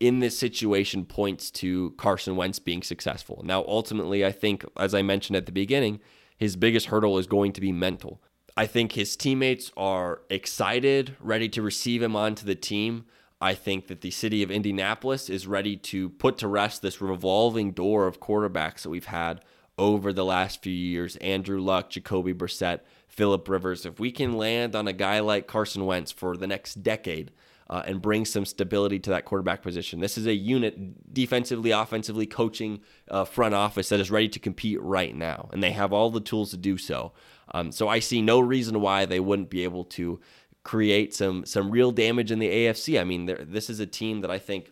in 0.00 0.20
this 0.20 0.36
situation 0.36 1.04
points 1.04 1.50
to 1.50 1.90
Carson 1.98 2.34
Wentz 2.34 2.58
being 2.58 2.82
successful. 2.82 3.42
Now, 3.44 3.64
ultimately, 3.68 4.24
I 4.24 4.32
think, 4.32 4.64
as 4.78 4.94
I 4.94 5.02
mentioned 5.02 5.36
at 5.36 5.44
the 5.44 5.52
beginning, 5.52 6.00
his 6.38 6.56
biggest 6.56 6.86
hurdle 6.86 7.18
is 7.18 7.26
going 7.26 7.52
to 7.52 7.60
be 7.60 7.70
mental. 7.70 8.22
I 8.56 8.66
think 8.66 8.92
his 8.92 9.14
teammates 9.14 9.70
are 9.76 10.22
excited, 10.30 11.16
ready 11.20 11.50
to 11.50 11.62
receive 11.62 12.02
him 12.02 12.16
onto 12.16 12.46
the 12.46 12.54
team. 12.54 13.04
I 13.40 13.54
think 13.54 13.86
that 13.86 14.02
the 14.02 14.10
city 14.10 14.42
of 14.42 14.50
Indianapolis 14.50 15.30
is 15.30 15.46
ready 15.46 15.76
to 15.76 16.10
put 16.10 16.38
to 16.38 16.48
rest 16.48 16.82
this 16.82 17.00
revolving 17.00 17.72
door 17.72 18.06
of 18.06 18.20
quarterbacks 18.20 18.82
that 18.82 18.90
we've 18.90 19.06
had 19.06 19.42
over 19.78 20.12
the 20.12 20.24
last 20.24 20.62
few 20.62 20.72
years 20.72 21.16
Andrew 21.16 21.60
Luck, 21.60 21.90
Jacoby 21.90 22.34
Brissett, 22.34 22.80
Philip 23.08 23.48
Rivers. 23.48 23.86
If 23.86 23.98
we 23.98 24.12
can 24.12 24.36
land 24.36 24.76
on 24.76 24.86
a 24.86 24.92
guy 24.92 25.20
like 25.20 25.46
Carson 25.46 25.86
Wentz 25.86 26.12
for 26.12 26.36
the 26.36 26.46
next 26.46 26.82
decade, 26.82 27.32
uh, 27.70 27.84
and 27.86 28.02
bring 28.02 28.24
some 28.24 28.44
stability 28.44 28.98
to 28.98 29.10
that 29.10 29.24
quarterback 29.24 29.62
position. 29.62 30.00
This 30.00 30.18
is 30.18 30.26
a 30.26 30.34
unit, 30.34 31.14
defensively, 31.14 31.70
offensively, 31.70 32.26
coaching 32.26 32.80
uh, 33.08 33.24
front 33.24 33.54
office 33.54 33.88
that 33.90 34.00
is 34.00 34.10
ready 34.10 34.28
to 34.28 34.40
compete 34.40 34.82
right 34.82 35.14
now, 35.14 35.48
and 35.52 35.62
they 35.62 35.70
have 35.70 35.92
all 35.92 36.10
the 36.10 36.20
tools 36.20 36.50
to 36.50 36.56
do 36.56 36.76
so. 36.76 37.12
Um, 37.54 37.70
so 37.70 37.86
I 37.86 38.00
see 38.00 38.22
no 38.22 38.40
reason 38.40 38.80
why 38.80 39.06
they 39.06 39.20
wouldn't 39.20 39.50
be 39.50 39.62
able 39.62 39.84
to 39.84 40.20
create 40.62 41.14
some 41.14 41.44
some 41.46 41.70
real 41.70 41.90
damage 41.90 42.30
in 42.30 42.38
the 42.38 42.48
AFC. 42.48 43.00
I 43.00 43.04
mean, 43.04 43.26
this 43.26 43.70
is 43.70 43.80
a 43.80 43.86
team 43.86 44.20
that 44.20 44.30
I 44.30 44.38
think, 44.38 44.70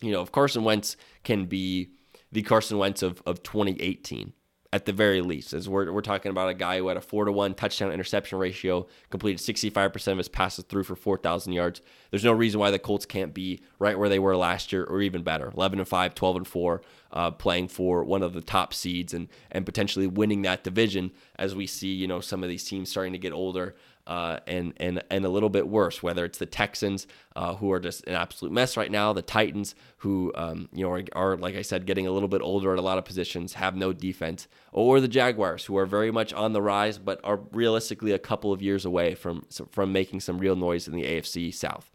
you 0.00 0.12
know, 0.12 0.22
if 0.22 0.32
Carson 0.32 0.64
Wentz 0.64 0.96
can 1.24 1.46
be 1.46 1.90
the 2.32 2.42
Carson 2.42 2.78
Wentz 2.78 3.02
of, 3.02 3.22
of 3.26 3.42
2018 3.42 4.32
at 4.72 4.84
the 4.84 4.92
very 4.92 5.20
least. 5.20 5.52
As 5.52 5.68
we're, 5.68 5.90
we're 5.92 6.00
talking 6.00 6.30
about 6.30 6.48
a 6.48 6.54
guy 6.54 6.78
who 6.78 6.88
had 6.88 6.96
a 6.96 7.00
four 7.00 7.24
to 7.24 7.32
one 7.32 7.54
touchdown 7.54 7.90
interception 7.90 8.38
ratio, 8.38 8.86
completed 9.10 9.40
65% 9.40 10.12
of 10.12 10.18
his 10.18 10.28
passes 10.28 10.64
threw 10.64 10.84
for 10.84 10.94
4,000 10.94 11.52
yards. 11.52 11.80
There's 12.10 12.24
no 12.24 12.32
reason 12.32 12.60
why 12.60 12.70
the 12.70 12.78
Colts 12.78 13.04
can't 13.04 13.34
be 13.34 13.62
right 13.80 13.98
where 13.98 14.08
they 14.08 14.20
were 14.20 14.36
last 14.36 14.72
year 14.72 14.84
or 14.84 15.00
even 15.02 15.22
better 15.22 15.50
11 15.56 15.80
and 15.80 15.88
5, 15.88 16.14
12 16.14 16.36
and 16.36 16.46
4, 16.46 16.82
uh, 17.12 17.30
playing 17.32 17.68
for 17.68 18.04
one 18.04 18.22
of 18.22 18.32
the 18.32 18.40
top 18.40 18.72
seeds 18.72 19.12
and, 19.12 19.28
and 19.50 19.66
potentially 19.66 20.06
winning 20.06 20.42
that 20.42 20.62
division 20.62 21.10
as 21.36 21.54
we 21.54 21.66
see, 21.66 21.92
you 21.92 22.06
know, 22.06 22.20
some 22.20 22.44
of 22.44 22.48
these 22.48 22.64
teams 22.64 22.90
starting 22.90 23.12
to 23.12 23.18
get 23.18 23.32
older 23.32 23.74
uh, 24.10 24.40
and 24.48 24.72
and 24.78 25.00
and 25.08 25.24
a 25.24 25.28
little 25.28 25.48
bit 25.48 25.68
worse. 25.68 26.02
Whether 26.02 26.24
it's 26.24 26.38
the 26.38 26.44
Texans, 26.44 27.06
uh, 27.36 27.54
who 27.54 27.70
are 27.70 27.78
just 27.78 28.04
an 28.08 28.14
absolute 28.14 28.52
mess 28.52 28.76
right 28.76 28.90
now, 28.90 29.12
the 29.12 29.22
Titans, 29.22 29.76
who 29.98 30.32
um, 30.34 30.68
you 30.72 30.82
know 30.82 30.90
are, 30.90 31.04
are, 31.12 31.36
like 31.36 31.54
I 31.54 31.62
said, 31.62 31.86
getting 31.86 32.08
a 32.08 32.10
little 32.10 32.28
bit 32.28 32.42
older 32.42 32.72
at 32.72 32.78
a 32.80 32.82
lot 32.82 32.98
of 32.98 33.04
positions, 33.04 33.54
have 33.54 33.76
no 33.76 33.92
defense, 33.92 34.48
or 34.72 35.00
the 35.00 35.06
Jaguars, 35.06 35.64
who 35.66 35.78
are 35.78 35.86
very 35.86 36.10
much 36.10 36.32
on 36.32 36.52
the 36.52 36.60
rise, 36.60 36.98
but 36.98 37.20
are 37.22 37.38
realistically 37.52 38.10
a 38.10 38.18
couple 38.18 38.52
of 38.52 38.60
years 38.60 38.84
away 38.84 39.14
from 39.14 39.46
from 39.70 39.92
making 39.92 40.18
some 40.18 40.38
real 40.38 40.56
noise 40.56 40.88
in 40.88 40.94
the 40.94 41.04
AFC 41.04 41.54
South. 41.54 41.88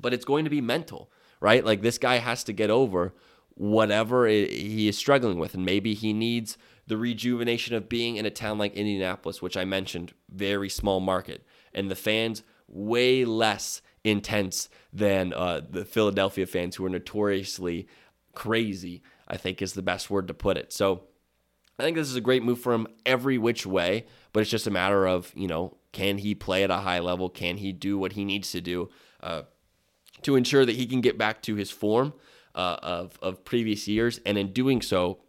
But 0.00 0.14
it's 0.14 0.24
going 0.24 0.44
to 0.44 0.50
be 0.50 0.62
mental, 0.62 1.10
right? 1.38 1.62
Like 1.62 1.82
this 1.82 1.98
guy 1.98 2.16
has 2.16 2.44
to 2.44 2.54
get 2.54 2.70
over 2.70 3.12
whatever 3.56 4.26
he 4.26 4.88
is 4.88 4.96
struggling 4.96 5.38
with, 5.38 5.52
and 5.52 5.66
maybe 5.66 5.92
he 5.92 6.14
needs 6.14 6.56
the 6.86 6.96
rejuvenation 6.96 7.74
of 7.74 7.88
being 7.88 8.16
in 8.16 8.26
a 8.26 8.30
town 8.30 8.58
like 8.58 8.74
Indianapolis, 8.74 9.42
which 9.42 9.56
I 9.56 9.64
mentioned, 9.64 10.14
very 10.28 10.68
small 10.68 11.00
market, 11.00 11.44
and 11.74 11.90
the 11.90 11.96
fans 11.96 12.42
way 12.68 13.24
less 13.24 13.82
intense 14.04 14.68
than 14.92 15.32
uh, 15.32 15.60
the 15.68 15.84
Philadelphia 15.84 16.46
fans 16.46 16.76
who 16.76 16.84
are 16.84 16.90
notoriously 16.90 17.88
crazy, 18.34 19.02
I 19.26 19.36
think 19.36 19.60
is 19.60 19.72
the 19.72 19.82
best 19.82 20.10
word 20.10 20.28
to 20.28 20.34
put 20.34 20.56
it. 20.56 20.72
So 20.72 21.02
I 21.78 21.82
think 21.82 21.96
this 21.96 22.08
is 22.08 22.16
a 22.16 22.20
great 22.20 22.42
move 22.42 22.60
for 22.60 22.72
him 22.72 22.86
every 23.04 23.36
which 23.36 23.66
way, 23.66 24.06
but 24.32 24.40
it's 24.40 24.50
just 24.50 24.66
a 24.66 24.70
matter 24.70 25.06
of, 25.06 25.32
you 25.34 25.48
know, 25.48 25.76
can 25.92 26.18
he 26.18 26.34
play 26.34 26.62
at 26.62 26.70
a 26.70 26.78
high 26.78 27.00
level? 27.00 27.28
Can 27.28 27.56
he 27.56 27.72
do 27.72 27.98
what 27.98 28.12
he 28.12 28.24
needs 28.24 28.52
to 28.52 28.60
do 28.60 28.90
uh, 29.22 29.42
to 30.22 30.36
ensure 30.36 30.64
that 30.64 30.76
he 30.76 30.86
can 30.86 31.00
get 31.00 31.18
back 31.18 31.42
to 31.42 31.54
his 31.54 31.70
form 31.70 32.12
uh, 32.54 32.76
of, 32.82 33.18
of 33.22 33.44
previous 33.44 33.88
years? 33.88 34.20
And 34.24 34.38
in 34.38 34.52
doing 34.52 34.82
so, 34.82 35.20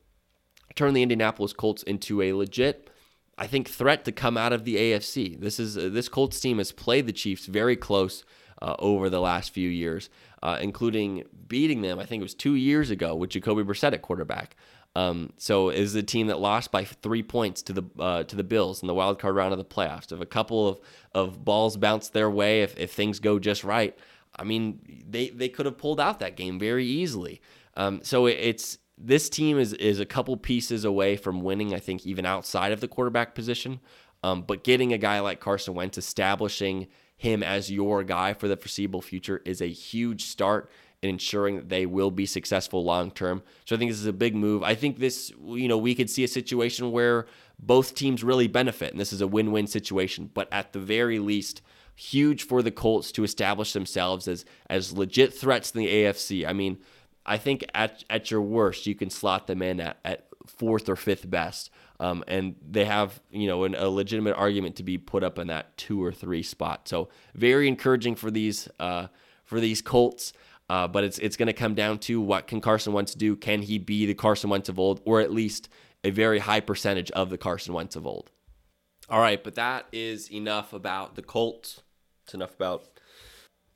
turn 0.77 0.93
the 0.93 1.01
Indianapolis 1.01 1.53
Colts 1.53 1.83
into 1.83 2.21
a 2.21 2.33
legit, 2.33 2.89
I 3.37 3.47
think, 3.47 3.67
threat 3.67 4.05
to 4.05 4.11
come 4.11 4.37
out 4.37 4.53
of 4.53 4.63
the 4.63 4.75
AFC. 4.75 5.39
This 5.39 5.59
is 5.59 5.77
uh, 5.77 5.89
this 5.91 6.07
Colts 6.07 6.39
team 6.39 6.59
has 6.59 6.71
played 6.71 7.07
the 7.07 7.13
Chiefs 7.13 7.45
very 7.45 7.75
close 7.75 8.23
uh, 8.61 8.75
over 8.79 9.09
the 9.09 9.19
last 9.19 9.51
few 9.51 9.69
years, 9.69 10.09
uh, 10.41 10.57
including 10.61 11.23
beating 11.47 11.81
them. 11.81 11.99
I 11.99 12.05
think 12.05 12.21
it 12.21 12.23
was 12.23 12.35
two 12.35 12.55
years 12.55 12.89
ago 12.89 13.15
with 13.15 13.31
Jacoby 13.31 13.63
Brissett 13.63 13.93
at 13.93 14.01
quarterback. 14.01 14.55
Um, 14.95 15.33
so 15.37 15.69
is 15.69 15.93
a 15.93 16.01
team 16.01 16.27
that 16.27 16.39
lost 16.39 16.71
by 16.71 16.83
three 16.83 17.21
points 17.21 17.61
to 17.63 17.73
the 17.73 17.83
uh, 17.99 18.23
to 18.23 18.35
the 18.35 18.43
Bills 18.43 18.81
in 18.81 18.87
the 18.87 18.95
wild 18.95 19.19
card 19.19 19.35
round 19.35 19.51
of 19.51 19.59
the 19.59 19.65
playoffs. 19.65 20.11
If 20.11 20.21
a 20.21 20.25
couple 20.25 20.67
of, 20.67 20.79
of 21.13 21.45
balls 21.45 21.77
bounce 21.77 22.09
their 22.09 22.31
way, 22.31 22.63
if, 22.63 22.77
if 22.77 22.93
things 22.93 23.19
go 23.19 23.37
just 23.37 23.63
right, 23.63 23.95
I 24.35 24.43
mean 24.43 25.05
they 25.07 25.29
they 25.29 25.49
could 25.49 25.67
have 25.67 25.77
pulled 25.77 25.99
out 25.99 26.19
that 26.19 26.35
game 26.35 26.57
very 26.57 26.85
easily. 26.85 27.41
Um, 27.75 27.99
so 28.01 28.25
it, 28.25 28.37
it's 28.39 28.79
this 28.97 29.29
team 29.29 29.59
is 29.59 29.73
is 29.73 29.99
a 29.99 30.05
couple 30.05 30.35
pieces 30.37 30.83
away 30.83 31.15
from 31.15 31.41
winning. 31.41 31.73
I 31.73 31.79
think 31.79 32.05
even 32.05 32.25
outside 32.25 32.71
of 32.71 32.81
the 32.81 32.87
quarterback 32.87 33.35
position, 33.35 33.79
um, 34.23 34.41
but 34.41 34.63
getting 34.63 34.91
a 34.91 34.97
guy 34.97 35.19
like 35.19 35.39
Carson 35.39 35.75
Wentz, 35.75 35.97
establishing 35.97 36.87
him 37.15 37.43
as 37.43 37.71
your 37.71 38.03
guy 38.03 38.33
for 38.33 38.47
the 38.47 38.57
foreseeable 38.57 39.01
future, 39.01 39.41
is 39.45 39.61
a 39.61 39.67
huge 39.67 40.25
start 40.25 40.69
in 41.01 41.09
ensuring 41.11 41.55
that 41.55 41.69
they 41.69 41.85
will 41.85 42.09
be 42.09 42.25
successful 42.25 42.83
long 42.83 43.11
term. 43.11 43.43
So 43.65 43.75
I 43.75 43.79
think 43.79 43.91
this 43.91 43.99
is 43.99 44.07
a 44.07 44.13
big 44.13 44.35
move. 44.35 44.63
I 44.63 44.73
think 44.73 44.97
this, 44.97 45.31
you 45.45 45.67
know, 45.67 45.77
we 45.77 45.93
could 45.93 46.09
see 46.09 46.23
a 46.23 46.27
situation 46.27 46.91
where 46.91 47.27
both 47.59 47.93
teams 47.93 48.23
really 48.23 48.47
benefit, 48.47 48.91
and 48.91 48.99
this 48.99 49.13
is 49.13 49.21
a 49.21 49.27
win 49.27 49.51
win 49.51 49.67
situation. 49.67 50.31
But 50.33 50.47
at 50.51 50.73
the 50.73 50.79
very 50.79 51.19
least, 51.19 51.61
huge 51.95 52.43
for 52.43 52.61
the 52.61 52.71
Colts 52.71 53.11
to 53.11 53.23
establish 53.23 53.73
themselves 53.73 54.27
as 54.27 54.45
as 54.69 54.93
legit 54.93 55.33
threats 55.33 55.71
in 55.71 55.81
the 55.81 55.87
AFC. 55.87 56.47
I 56.47 56.53
mean 56.53 56.79
I 57.27 57.37
think 57.37 57.65
at 57.73 58.03
at 58.09 58.31
your 58.31 58.41
worst, 58.41 58.87
you 58.87 58.95
can 58.95 59.09
slot 59.09 59.47
them 59.47 59.61
in 59.61 59.79
at, 59.79 59.97
at 60.05 60.27
fourth 60.47 60.89
or 60.89 60.95
fifth 60.95 61.29
best. 61.29 61.69
Um, 61.99 62.23
and 62.27 62.55
they 62.67 62.85
have 62.85 63.19
you 63.31 63.47
know 63.47 63.63
an, 63.63 63.75
a 63.75 63.89
legitimate 63.89 64.35
argument 64.35 64.75
to 64.77 64.83
be 64.83 64.97
put 64.97 65.23
up 65.23 65.37
in 65.37 65.47
that 65.47 65.75
two 65.77 66.03
or 66.03 66.11
three 66.11 66.43
spot. 66.43 66.87
So 66.87 67.09
very 67.35 67.67
encouraging 67.67 68.15
for 68.15 68.31
these 68.31 68.69
uh, 68.79 69.07
for 69.43 69.59
these 69.59 69.81
Colts. 69.81 70.33
Uh, 70.69 70.87
but 70.87 71.03
it's 71.03 71.17
it's 71.19 71.37
going 71.37 71.47
to 71.47 71.53
come 71.53 71.75
down 71.75 71.97
to 71.97 72.19
what 72.19 72.47
can 72.47 72.59
Carson 72.59 72.93
Wentz 72.93 73.13
do? 73.13 73.35
Can 73.35 73.61
he 73.61 73.77
be 73.77 74.05
the 74.05 74.13
Carson 74.13 74.49
Wentz 74.49 74.67
of 74.69 74.79
old, 74.79 75.01
or 75.05 75.21
at 75.21 75.31
least 75.31 75.69
a 76.03 76.09
very 76.09 76.39
high 76.39 76.59
percentage 76.59 77.09
of 77.11 77.29
the 77.29 77.37
Carson 77.37 77.73
Wentz 77.73 77.95
of 77.95 78.05
old? 78.05 78.31
All 79.09 79.21
right, 79.21 79.41
but 79.41 79.55
that 79.55 79.85
is 79.93 80.29
enough 80.29 80.73
about 80.73 81.15
the 81.15 81.21
Colts. 81.21 81.81
It's 82.25 82.33
enough 82.33 82.53
about 82.55 82.83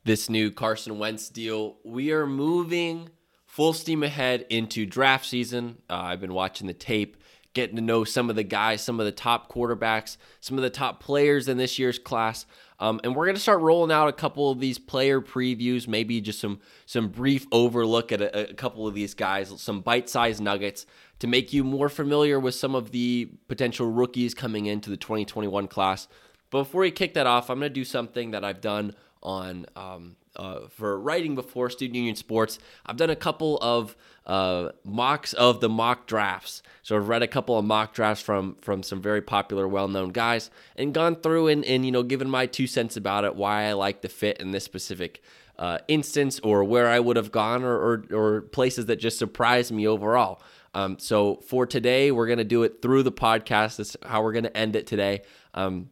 this 0.04 0.30
new 0.30 0.52
Carson 0.52 1.00
Wentz 1.00 1.30
deal. 1.30 1.78
We 1.86 2.12
are 2.12 2.28
moving 2.28 3.10
full 3.52 3.74
steam 3.74 4.02
ahead 4.02 4.46
into 4.50 4.86
draft 4.86 5.26
season. 5.26 5.78
Uh, 5.90 5.96
I've 5.96 6.22
been 6.22 6.34
watching 6.34 6.68
the 6.68 6.74
tape, 6.74 7.18
getting 7.54 7.76
to 7.76 7.82
know 7.82 8.06
some 8.06 8.30
of 8.30 8.38
the 8.38 8.44
guys, 8.44 8.82
some 8.82 8.98
of 8.98 9.06
the 9.06 9.12
top 9.12 9.52
quarterbacks, 9.52 10.16
some 10.40 10.58
of 10.58 10.62
the 10.62 10.70
top 10.70 11.02
players 11.02 11.50
in 11.50 11.58
this 11.58 11.78
year's 11.78 12.00
class. 12.00 12.46
Um, 12.80 13.02
and 13.04 13.14
we're 13.14 13.26
going 13.26 13.36
to 13.36 13.42
start 13.42 13.60
rolling 13.60 13.92
out 13.92 14.08
a 14.08 14.14
couple 14.14 14.52
of 14.52 14.62
these 14.62 14.80
player 14.80 15.20
previews, 15.20 15.86
maybe 15.86 16.22
just 16.22 16.40
some 16.40 16.62
some 16.86 17.10
brief 17.10 17.46
overlook 17.52 18.14
at 18.14 18.22
a, 18.22 18.52
a 18.52 18.54
couple 18.54 18.88
of 18.88 18.94
these 18.94 19.14
guys, 19.14 19.52
some 19.62 19.82
bite-sized 19.82 20.42
nuggets 20.42 20.86
to 21.20 21.28
make 21.28 21.52
you 21.52 21.66
more 21.66 21.90
familiar 21.90 22.40
with 22.40 22.56
some 22.56 22.74
of 22.74 22.92
the 22.92 23.32
potential 23.50 23.92
rookies 23.92 24.34
coming 24.34 24.68
into 24.68 24.90
the 24.90 24.96
2021 24.96 25.68
class. 25.68 26.08
But 26.52 26.60
before 26.60 26.82
we 26.82 26.92
kick 26.92 27.16
that 27.16 27.28
off, 27.28 27.50
I'm 27.50 27.60
going 27.60 27.70
to 27.70 27.74
do 27.74 27.84
something 27.84 28.32
that 28.32 28.46
I've 28.46 28.62
done 28.62 28.96
on 29.22 29.66
um, 29.76 30.16
uh, 30.36 30.68
for 30.70 31.00
writing 31.00 31.36
before 31.36 31.70
Student 31.70 31.96
Union 31.96 32.16
Sports. 32.16 32.60
I've 32.86 32.98
done 32.98 33.10
a 33.10 33.16
couple 33.16 33.58
of 33.62 33.96
uh, 34.26 34.70
mocks 34.84 35.34
of 35.34 35.62
the 35.62 35.70
mock 35.70 36.08
drafts. 36.08 36.62
So 36.84 36.96
I've 36.96 37.08
read 37.08 37.24
a 37.24 37.28
couple 37.28 37.58
of 37.58 37.66
mock 37.66 37.94
drafts 37.94 38.24
from 38.24 38.56
from 38.62 38.84
some 38.84 39.02
very 39.02 39.22
popular, 39.22 39.68
well-known 39.68 40.10
guys, 40.10 40.50
and 40.76 40.94
gone 40.94 41.16
through 41.16 41.48
and, 41.48 41.66
and 41.66 41.86
you 41.86 41.92
know 41.92 42.04
given 42.04 42.30
my 42.30 42.46
two 42.46 42.68
cents 42.68 42.96
about 42.96 43.24
it, 43.24 43.36
why 43.36 43.64
I 43.64 43.74
like 43.74 44.02
the 44.02 44.10
fit 44.10 44.40
in 44.40 44.52
this 44.52 44.64
specific 44.64 45.22
uh, 45.60 45.80
instance, 45.88 46.40
or 46.44 46.64
where 46.64 46.88
I 46.88 47.00
would 47.00 47.18
have 47.18 47.32
gone, 47.32 47.64
or, 47.64 47.76
or, 47.76 48.06
or 48.12 48.42
places 48.42 48.88
that 48.88 48.96
just 48.98 49.20
surprised 49.20 49.72
me 49.72 49.88
overall. 49.88 50.42
Um, 50.74 50.98
so 50.98 51.36
for 51.48 51.66
today, 51.66 52.12
we're 52.12 52.28
gonna 52.28 52.44
do 52.44 52.64
it 52.64 52.82
through 52.82 53.04
the 53.04 53.12
podcast. 53.12 53.78
That's 53.78 53.98
how 54.04 54.24
we're 54.24 54.34
gonna 54.34 54.52
end 54.56 54.76
it 54.76 54.88
today. 54.88 55.22
Um, 55.54 55.90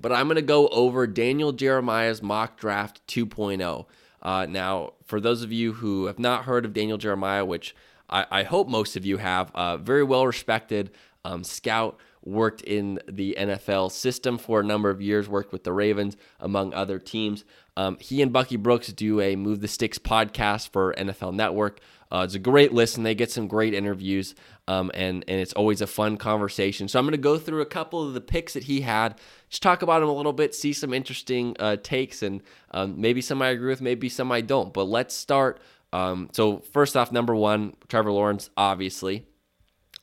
but 0.00 0.12
I'm 0.12 0.26
going 0.26 0.36
to 0.36 0.42
go 0.42 0.68
over 0.68 1.06
Daniel 1.06 1.52
Jeremiah's 1.52 2.22
mock 2.22 2.58
draft 2.58 3.06
2.0. 3.06 3.86
Uh, 4.22 4.46
now, 4.46 4.92
for 5.04 5.20
those 5.20 5.42
of 5.42 5.52
you 5.52 5.74
who 5.74 6.06
have 6.06 6.18
not 6.18 6.44
heard 6.44 6.64
of 6.64 6.72
Daniel 6.72 6.98
Jeremiah, 6.98 7.44
which 7.44 7.74
I, 8.08 8.26
I 8.30 8.42
hope 8.42 8.68
most 8.68 8.96
of 8.96 9.04
you 9.04 9.18
have, 9.18 9.50
uh, 9.54 9.76
very 9.76 10.04
well 10.04 10.26
respected 10.26 10.90
um, 11.24 11.44
scout, 11.44 11.98
worked 12.22 12.60
in 12.62 13.00
the 13.08 13.36
NFL 13.38 13.90
system 13.90 14.36
for 14.36 14.60
a 14.60 14.64
number 14.64 14.90
of 14.90 15.00
years, 15.00 15.28
worked 15.28 15.52
with 15.52 15.64
the 15.64 15.72
Ravens, 15.72 16.16
among 16.38 16.74
other 16.74 16.98
teams. 16.98 17.44
Um, 17.76 17.96
he 17.98 18.20
and 18.20 18.32
Bucky 18.32 18.56
Brooks 18.56 18.88
do 18.88 19.20
a 19.20 19.36
Move 19.36 19.60
the 19.60 19.68
Sticks 19.68 19.98
podcast 19.98 20.70
for 20.70 20.92
NFL 20.94 21.34
Network. 21.34 21.80
Uh, 22.12 22.22
it's 22.24 22.34
a 22.34 22.40
great 22.40 22.72
listen. 22.72 23.04
They 23.04 23.14
get 23.14 23.30
some 23.30 23.46
great 23.46 23.72
interviews, 23.72 24.34
um, 24.66 24.90
and 24.94 25.24
and 25.28 25.40
it's 25.40 25.52
always 25.52 25.80
a 25.80 25.86
fun 25.86 26.16
conversation. 26.16 26.88
So 26.88 26.98
I'm 26.98 27.04
going 27.04 27.12
to 27.12 27.18
go 27.18 27.38
through 27.38 27.60
a 27.60 27.66
couple 27.66 28.06
of 28.06 28.14
the 28.14 28.20
picks 28.20 28.54
that 28.54 28.64
he 28.64 28.80
had, 28.80 29.18
just 29.50 29.62
talk 29.62 29.82
about 29.82 30.00
them 30.00 30.08
a 30.08 30.14
little 30.14 30.32
bit, 30.32 30.54
see 30.54 30.72
some 30.72 30.94
interesting 30.94 31.56
uh, 31.58 31.76
takes, 31.82 32.22
and 32.22 32.42
um, 32.70 33.00
maybe 33.00 33.20
some 33.20 33.42
I 33.42 33.48
agree 33.48 33.68
with, 33.68 33.80
maybe 33.82 34.08
some 34.08 34.30
I 34.32 34.40
don't. 34.40 34.72
But 34.72 34.84
let's 34.84 35.14
start. 35.14 35.60
Um, 35.92 36.30
so 36.32 36.58
first 36.58 36.96
off, 36.96 37.10
number 37.10 37.34
one, 37.34 37.74
Trevor 37.88 38.12
Lawrence, 38.12 38.48
obviously. 38.56 39.26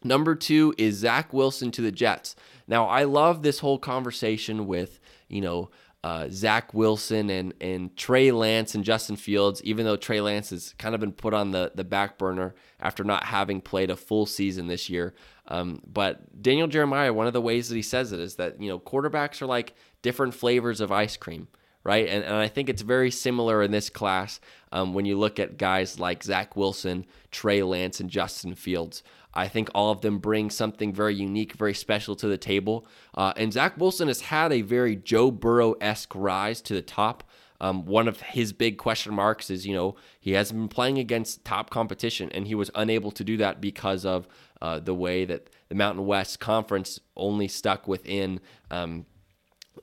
Number 0.04 0.36
two 0.36 0.75
is 0.77 0.98
Zach 0.98 1.34
Wilson 1.34 1.72
to 1.72 1.82
the 1.82 1.92
Jets. 1.92 2.36
Now 2.68 2.88
I 2.88 3.06
love 3.06 3.42
this 3.42 3.60
whole 3.60 3.80
conversation 3.80 4.68
with 4.68 5.00
you 5.27 5.42
know 5.42 5.72
uh, 6.04 6.27
Zach 6.30 6.74
Wilson 6.74 7.30
and 7.30 7.54
and 7.60 7.96
Trey 7.98 8.32
Lance 8.32 8.75
and 8.75 8.84
Justin 8.84 9.16
Fields, 9.16 9.63
even 9.63 9.86
though 9.86 9.96
Trey 9.96 10.22
Lance 10.22 10.51
has 10.51 10.75
kind 10.77 10.94
of 10.94 11.01
been 11.01 11.13
put 11.13 11.34
on 11.34 11.51
the 11.51 11.72
the 11.74 11.84
back 11.84 12.18
burner 12.18 12.54
after 12.80 13.04
not 13.04 13.24
having 13.24 13.62
played 13.62 13.89
a 13.89 13.96
full 13.96 14.25
season 14.25 14.68
this 14.68 14.89
year. 14.89 15.16
Um, 15.48 15.82
but 15.86 16.42
Daniel 16.42 16.68
Jeremiah, 16.68 17.13
one 17.13 17.27
of 17.27 17.34
the 17.34 17.42
ways 17.42 17.70
that 17.70 17.75
he 17.75 17.82
says 17.82 18.12
it 18.12 18.20
is 18.20 18.36
that 18.36 18.62
you 18.62 18.70
know 18.70 18.80
quarterbacks 18.80 19.42
are 19.42 19.46
like 19.48 19.75
different 20.01 20.34
flavors 20.34 20.82
of 20.82 20.92
ice 20.92 21.18
cream, 21.18 21.48
right? 21.84 22.08
And 22.08 22.24
and 22.24 22.36
I 22.36 22.48
think 22.48 22.70
it's 22.70 22.82
very 22.82 23.12
similar 23.12 23.62
in 23.62 23.72
this 23.72 23.89
class 23.89 24.39
um, 24.72 24.94
when 24.94 25.06
you 25.06 25.18
look 25.18 25.39
at 25.39 25.58
guys 25.58 26.00
like 26.00 26.24
Zach 26.24 26.56
Wilson, 26.56 27.06
Trey 27.32 27.63
Lance, 27.63 28.00
and 28.00 28.10
Justin 28.10 28.56
Fields. 28.56 29.04
I 29.34 29.48
think 29.48 29.70
all 29.75 29.92
of 29.92 30.01
them 30.01 30.18
bring 30.18 30.50
something 30.50 30.92
very 30.92 31.13
unique, 31.13 31.54
very 31.54 31.75
special 31.75 32.16
to 32.16 32.27
the 32.27 32.39
table. 32.39 32.88
Uh, 33.13 33.34
and 33.38 33.54
Zach 33.54 33.77
Wilson 33.77 34.08
has 34.08 34.22
had 34.22 34.51
a 34.51 34.63
very 34.63 34.96
Joe 34.96 35.30
Burrow 35.30 35.74
esque 35.74 36.16
rise 36.16 36.60
to 36.63 36.74
the 36.74 36.82
top. 36.82 37.24
Um, 37.60 37.86
one 37.86 38.08
of 38.08 38.22
his 38.22 38.54
big 38.54 38.78
question 38.78 39.14
marks 39.14 39.50
is, 39.50 39.66
you 39.66 39.74
know, 39.74 39.96
he 40.20 40.32
hasn't 40.32 40.60
been 40.60 40.68
playing 40.68 41.00
against 41.00 41.44
top 41.44 41.70
competition, 41.70 42.30
and 42.32 42.48
he 42.48 42.56
was 42.56 42.70
unable 42.76 43.12
to 43.12 43.24
do 43.24 43.38
that 43.38 43.60
because 43.60 44.06
of 44.06 44.28
uh, 44.62 44.80
the 44.80 44.94
way 44.94 45.26
that 45.26 45.50
the 45.70 45.76
Mountain 45.76 46.06
West 46.06 46.40
Conference 46.40 47.00
only 47.16 47.48
stuck 47.48 47.88
within 47.88 48.40
um, 48.70 49.06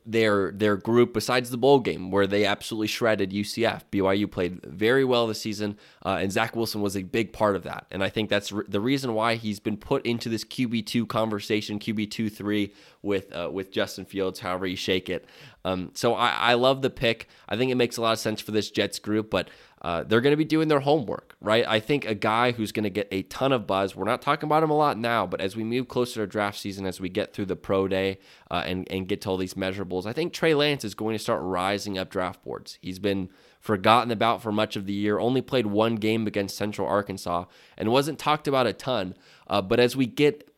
their 0.06 0.52
their 0.52 0.76
group 0.76 1.14
besides 1.14 1.50
the 1.50 1.56
bowl 1.56 1.80
game 1.80 2.10
where 2.10 2.26
they 2.26 2.44
absolutely 2.44 2.86
shredded 2.86 3.30
UCF. 3.30 3.82
BYU 3.90 4.30
played 4.30 4.60
very 4.62 5.04
well 5.04 5.26
this 5.26 5.40
season, 5.40 5.78
uh, 6.04 6.18
and 6.20 6.30
Zach 6.30 6.54
Wilson 6.54 6.82
was 6.82 6.96
a 6.96 7.02
big 7.02 7.32
part 7.32 7.56
of 7.56 7.62
that. 7.62 7.86
And 7.90 8.04
I 8.04 8.10
think 8.10 8.28
that's 8.28 8.52
re- 8.52 8.64
the 8.68 8.80
reason 8.80 9.14
why 9.14 9.36
he's 9.36 9.60
been 9.60 9.78
put 9.78 10.04
into 10.04 10.28
this 10.28 10.44
QB 10.44 10.86
two 10.86 11.06
conversation, 11.06 11.78
QB 11.78 12.10
two 12.10 12.28
three 12.28 12.74
with 13.02 13.34
uh, 13.34 13.48
with 13.50 13.70
Justin 13.70 14.04
Fields, 14.04 14.40
however 14.40 14.66
you 14.66 14.76
shake 14.76 15.08
it. 15.08 15.26
Um, 15.64 15.90
so 15.94 16.14
I, 16.14 16.30
I 16.30 16.54
love 16.54 16.82
the 16.82 16.90
pick. 16.90 17.28
I 17.48 17.56
think 17.56 17.72
it 17.72 17.76
makes 17.76 17.96
a 17.96 18.02
lot 18.02 18.12
of 18.12 18.18
sense 18.18 18.40
for 18.40 18.52
this 18.52 18.70
Jets 18.70 18.98
group, 18.98 19.30
but 19.30 19.48
uh, 19.84 20.02
they're 20.02 20.22
going 20.22 20.32
to 20.32 20.36
be 20.38 20.46
doing 20.46 20.68
their 20.68 20.80
homework, 20.80 21.36
right? 21.42 21.62
I 21.68 21.78
think 21.78 22.06
a 22.06 22.14
guy 22.14 22.52
who's 22.52 22.72
going 22.72 22.84
to 22.84 22.90
get 22.90 23.06
a 23.12 23.20
ton 23.24 23.52
of 23.52 23.66
buzz. 23.66 23.94
We're 23.94 24.06
not 24.06 24.22
talking 24.22 24.48
about 24.48 24.62
him 24.62 24.70
a 24.70 24.76
lot 24.76 24.96
now, 24.96 25.26
but 25.26 25.42
as 25.42 25.56
we 25.56 25.62
move 25.62 25.88
closer 25.88 26.22
to 26.22 26.26
draft 26.26 26.58
season, 26.58 26.86
as 26.86 27.02
we 27.02 27.10
get 27.10 27.34
through 27.34 27.44
the 27.44 27.54
pro 27.54 27.86
day 27.86 28.18
uh, 28.50 28.62
and 28.64 28.90
and 28.90 29.06
get 29.06 29.20
to 29.20 29.28
all 29.28 29.36
these 29.36 29.52
measurables, 29.52 30.06
I 30.06 30.14
think 30.14 30.32
Trey 30.32 30.54
Lance 30.54 30.86
is 30.86 30.94
going 30.94 31.14
to 31.14 31.22
start 31.22 31.42
rising 31.42 31.98
up 31.98 32.08
draft 32.08 32.42
boards. 32.42 32.78
He's 32.80 32.98
been 32.98 33.28
forgotten 33.60 34.10
about 34.10 34.42
for 34.42 34.50
much 34.50 34.74
of 34.74 34.86
the 34.86 34.94
year. 34.94 35.18
Only 35.18 35.42
played 35.42 35.66
one 35.66 35.96
game 35.96 36.26
against 36.26 36.56
Central 36.56 36.88
Arkansas 36.88 37.44
and 37.76 37.92
wasn't 37.92 38.18
talked 38.18 38.48
about 38.48 38.66
a 38.66 38.72
ton. 38.72 39.14
Uh, 39.46 39.60
but 39.60 39.80
as 39.80 39.94
we 39.94 40.06
get 40.06 40.48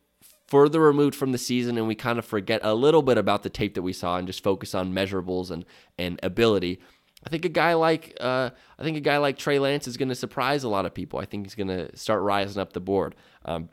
further 0.47 0.79
removed 0.79 1.15
from 1.15 1.33
the 1.33 1.37
season 1.37 1.77
and 1.77 1.85
we 1.85 1.95
kind 1.95 2.17
of 2.17 2.23
forget 2.23 2.61
a 2.63 2.73
little 2.73 3.01
bit 3.01 3.17
about 3.17 3.43
the 3.43 3.49
tape 3.49 3.73
that 3.73 3.81
we 3.81 3.91
saw 3.91 4.15
and 4.15 4.25
just 4.25 4.41
focus 4.41 4.73
on 4.73 4.93
measurables 4.93 5.51
and 5.51 5.65
and 5.97 6.17
ability 6.23 6.79
I 7.27 7.29
think 7.29 7.43
a 7.43 7.49
guy 7.49 7.73
like 7.73 8.15
uh, 8.21 8.51
I 8.79 8.83
think 8.83 8.95
a 8.95 9.01
guy 9.01 9.17
like 9.17 9.37
Trey 9.37 9.59
Lance 9.59 9.85
is 9.85 9.97
going 9.97 10.07
to 10.07 10.15
surprise 10.15 10.63
a 10.63 10.69
lot 10.69 10.85
of 10.85 10.93
people. 10.93 11.19
I 11.19 11.25
think 11.25 11.45
he's 11.45 11.55
going 11.55 11.67
to 11.67 11.93
start 11.93 12.21
rising 12.21 12.61
up 12.61 12.71
the 12.71 12.79
board. 12.79 13.15
Um, 13.43 13.67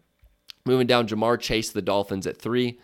moving 0.67 0.89
down, 0.89 1.07
Ja'Marr 1.07 1.39
Chase, 1.39 1.71
the 1.71 1.81
Dolphins 1.81 2.27
at 2.27 2.37
three. 2.37 2.81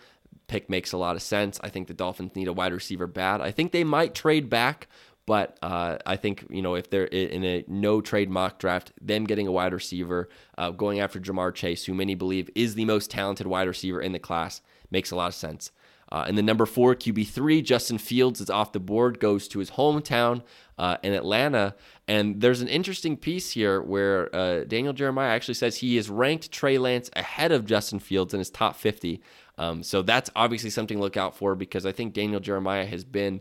Pick 0.46 0.70
makes 0.70 0.92
a 0.92 0.96
lot 0.96 1.16
of 1.16 1.22
sense. 1.22 1.58
I 1.64 1.70
think 1.70 1.88
the 1.88 1.94
Dolphins 1.94 2.36
need 2.36 2.46
a 2.46 2.52
wide 2.52 2.72
receiver 2.72 3.08
bad. 3.08 3.40
I 3.40 3.50
think 3.50 3.72
they 3.72 3.82
might 3.82 4.14
trade 4.14 4.48
back, 4.48 4.86
but 5.26 5.58
uh, 5.60 5.98
I 6.06 6.14
think 6.14 6.46
you 6.50 6.62
know 6.62 6.76
if 6.76 6.88
they're 6.88 7.06
in 7.06 7.42
a 7.44 7.64
no 7.66 8.00
trade 8.00 8.30
mock 8.30 8.60
draft, 8.60 8.92
them 9.00 9.24
getting 9.24 9.48
a 9.48 9.52
wide 9.52 9.72
receiver, 9.72 10.28
uh, 10.56 10.70
going 10.70 11.00
after 11.00 11.18
Ja'Marr 11.18 11.52
Chase, 11.52 11.84
who 11.84 11.94
many 11.94 12.14
believe 12.14 12.48
is 12.54 12.76
the 12.76 12.84
most 12.84 13.10
talented 13.10 13.48
wide 13.48 13.66
receiver 13.66 14.00
in 14.00 14.12
the 14.12 14.20
class, 14.20 14.60
makes 14.88 15.10
a 15.10 15.16
lot 15.16 15.26
of 15.26 15.34
sense. 15.34 15.72
Uh, 16.12 16.24
and 16.26 16.36
the 16.36 16.42
number 16.42 16.66
four 16.66 16.94
QB3, 16.94 17.62
Justin 17.62 17.98
Fields, 17.98 18.40
is 18.40 18.50
off 18.50 18.72
the 18.72 18.80
board, 18.80 19.20
goes 19.20 19.46
to 19.48 19.60
his 19.60 19.72
hometown 19.72 20.42
uh, 20.76 20.96
in 21.02 21.12
Atlanta. 21.12 21.74
And 22.08 22.40
there's 22.40 22.60
an 22.60 22.68
interesting 22.68 23.16
piece 23.16 23.52
here 23.52 23.80
where 23.80 24.34
uh, 24.34 24.64
Daniel 24.64 24.92
Jeremiah 24.92 25.30
actually 25.30 25.54
says 25.54 25.76
he 25.76 25.96
is 25.96 26.10
ranked 26.10 26.50
Trey 26.50 26.78
Lance 26.78 27.10
ahead 27.14 27.52
of 27.52 27.64
Justin 27.64 28.00
Fields 28.00 28.34
in 28.34 28.38
his 28.38 28.50
top 28.50 28.74
50. 28.74 29.22
Um, 29.56 29.82
so 29.82 30.02
that's 30.02 30.30
obviously 30.34 30.70
something 30.70 30.96
to 30.96 31.02
look 31.02 31.16
out 31.16 31.36
for 31.36 31.54
because 31.54 31.86
I 31.86 31.92
think 31.92 32.14
Daniel 32.14 32.40
Jeremiah 32.40 32.86
has 32.86 33.04
been 33.04 33.40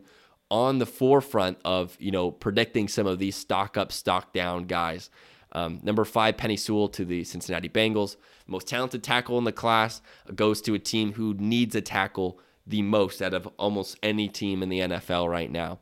on 0.51 0.79
the 0.79 0.85
forefront 0.85 1.59
of 1.63 1.95
you 1.99 2.11
know 2.11 2.31
predicting 2.31 2.87
some 2.87 3.07
of 3.07 3.19
these 3.19 3.35
stock 3.35 3.77
up, 3.77 3.91
stock 3.91 4.33
down 4.33 4.65
guys. 4.65 5.09
Um, 5.51 5.79
number 5.81 6.05
five, 6.05 6.37
Penei 6.37 6.59
Sewell 6.59 6.89
to 6.89 7.05
the 7.05 7.23
Cincinnati 7.23 7.69
Bengals. 7.69 8.17
Most 8.45 8.67
talented 8.67 9.03
tackle 9.03 9.37
in 9.37 9.45
the 9.45 9.51
class 9.51 10.01
goes 10.35 10.61
to 10.61 10.75
a 10.75 10.79
team 10.79 11.13
who 11.13 11.33
needs 11.35 11.73
a 11.73 11.81
tackle 11.81 12.39
the 12.69 12.81
most 12.83 13.21
out 13.21 13.33
of 13.33 13.47
almost 13.57 13.97
any 14.01 14.29
team 14.29 14.63
in 14.63 14.69
the 14.69 14.79
NFL 14.79 15.29
right 15.29 15.51
now. 15.51 15.79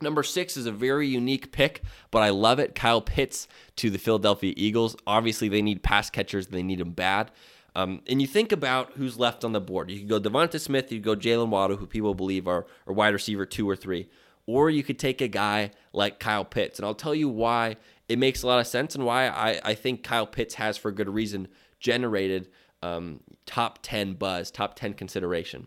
Number 0.00 0.22
six 0.22 0.56
is 0.56 0.66
a 0.66 0.72
very 0.72 1.08
unique 1.08 1.52
pick, 1.52 1.82
but 2.10 2.22
I 2.22 2.30
love 2.30 2.58
it. 2.58 2.74
Kyle 2.74 3.00
Pitts 3.00 3.48
to 3.76 3.90
the 3.90 3.98
Philadelphia 3.98 4.52
Eagles. 4.56 4.94
Obviously, 5.06 5.48
they 5.48 5.62
need 5.62 5.82
pass 5.82 6.10
catchers, 6.10 6.48
they 6.48 6.62
need 6.62 6.78
them 6.78 6.92
bad. 6.92 7.30
Um, 7.74 8.02
and 8.06 8.22
you 8.22 8.28
think 8.28 8.52
about 8.52 8.92
who's 8.92 9.18
left 9.18 9.44
on 9.44 9.52
the 9.52 9.60
board. 9.60 9.90
You 9.90 9.98
could 9.98 10.08
go 10.08 10.20
Devonta 10.20 10.60
Smith, 10.60 10.92
you 10.92 10.98
could 10.98 11.04
go 11.04 11.16
Jaylen 11.16 11.48
Waddle, 11.48 11.76
who 11.76 11.86
people 11.86 12.14
believe 12.14 12.46
are, 12.46 12.66
are 12.86 12.92
wide 12.92 13.12
receiver 13.12 13.44
two 13.44 13.68
or 13.68 13.76
three. 13.76 14.08
Or 14.46 14.70
you 14.70 14.82
could 14.82 14.98
take 14.98 15.20
a 15.20 15.28
guy 15.28 15.72
like 15.92 16.20
Kyle 16.20 16.44
Pitts. 16.44 16.78
And 16.78 16.86
I'll 16.86 16.94
tell 16.94 17.14
you 17.14 17.28
why 17.28 17.76
it 18.08 18.18
makes 18.18 18.42
a 18.42 18.46
lot 18.46 18.60
of 18.60 18.66
sense 18.66 18.94
and 18.94 19.04
why 19.04 19.28
I, 19.28 19.60
I 19.64 19.74
think 19.74 20.02
Kyle 20.02 20.26
Pitts 20.26 20.54
has, 20.54 20.78
for 20.78 20.92
good 20.92 21.08
reason, 21.08 21.48
generated 21.80 22.48
um, 22.82 23.20
top 23.44 23.80
10 23.82 24.14
buzz, 24.14 24.50
top 24.50 24.76
10 24.76 24.94
consideration. 24.94 25.66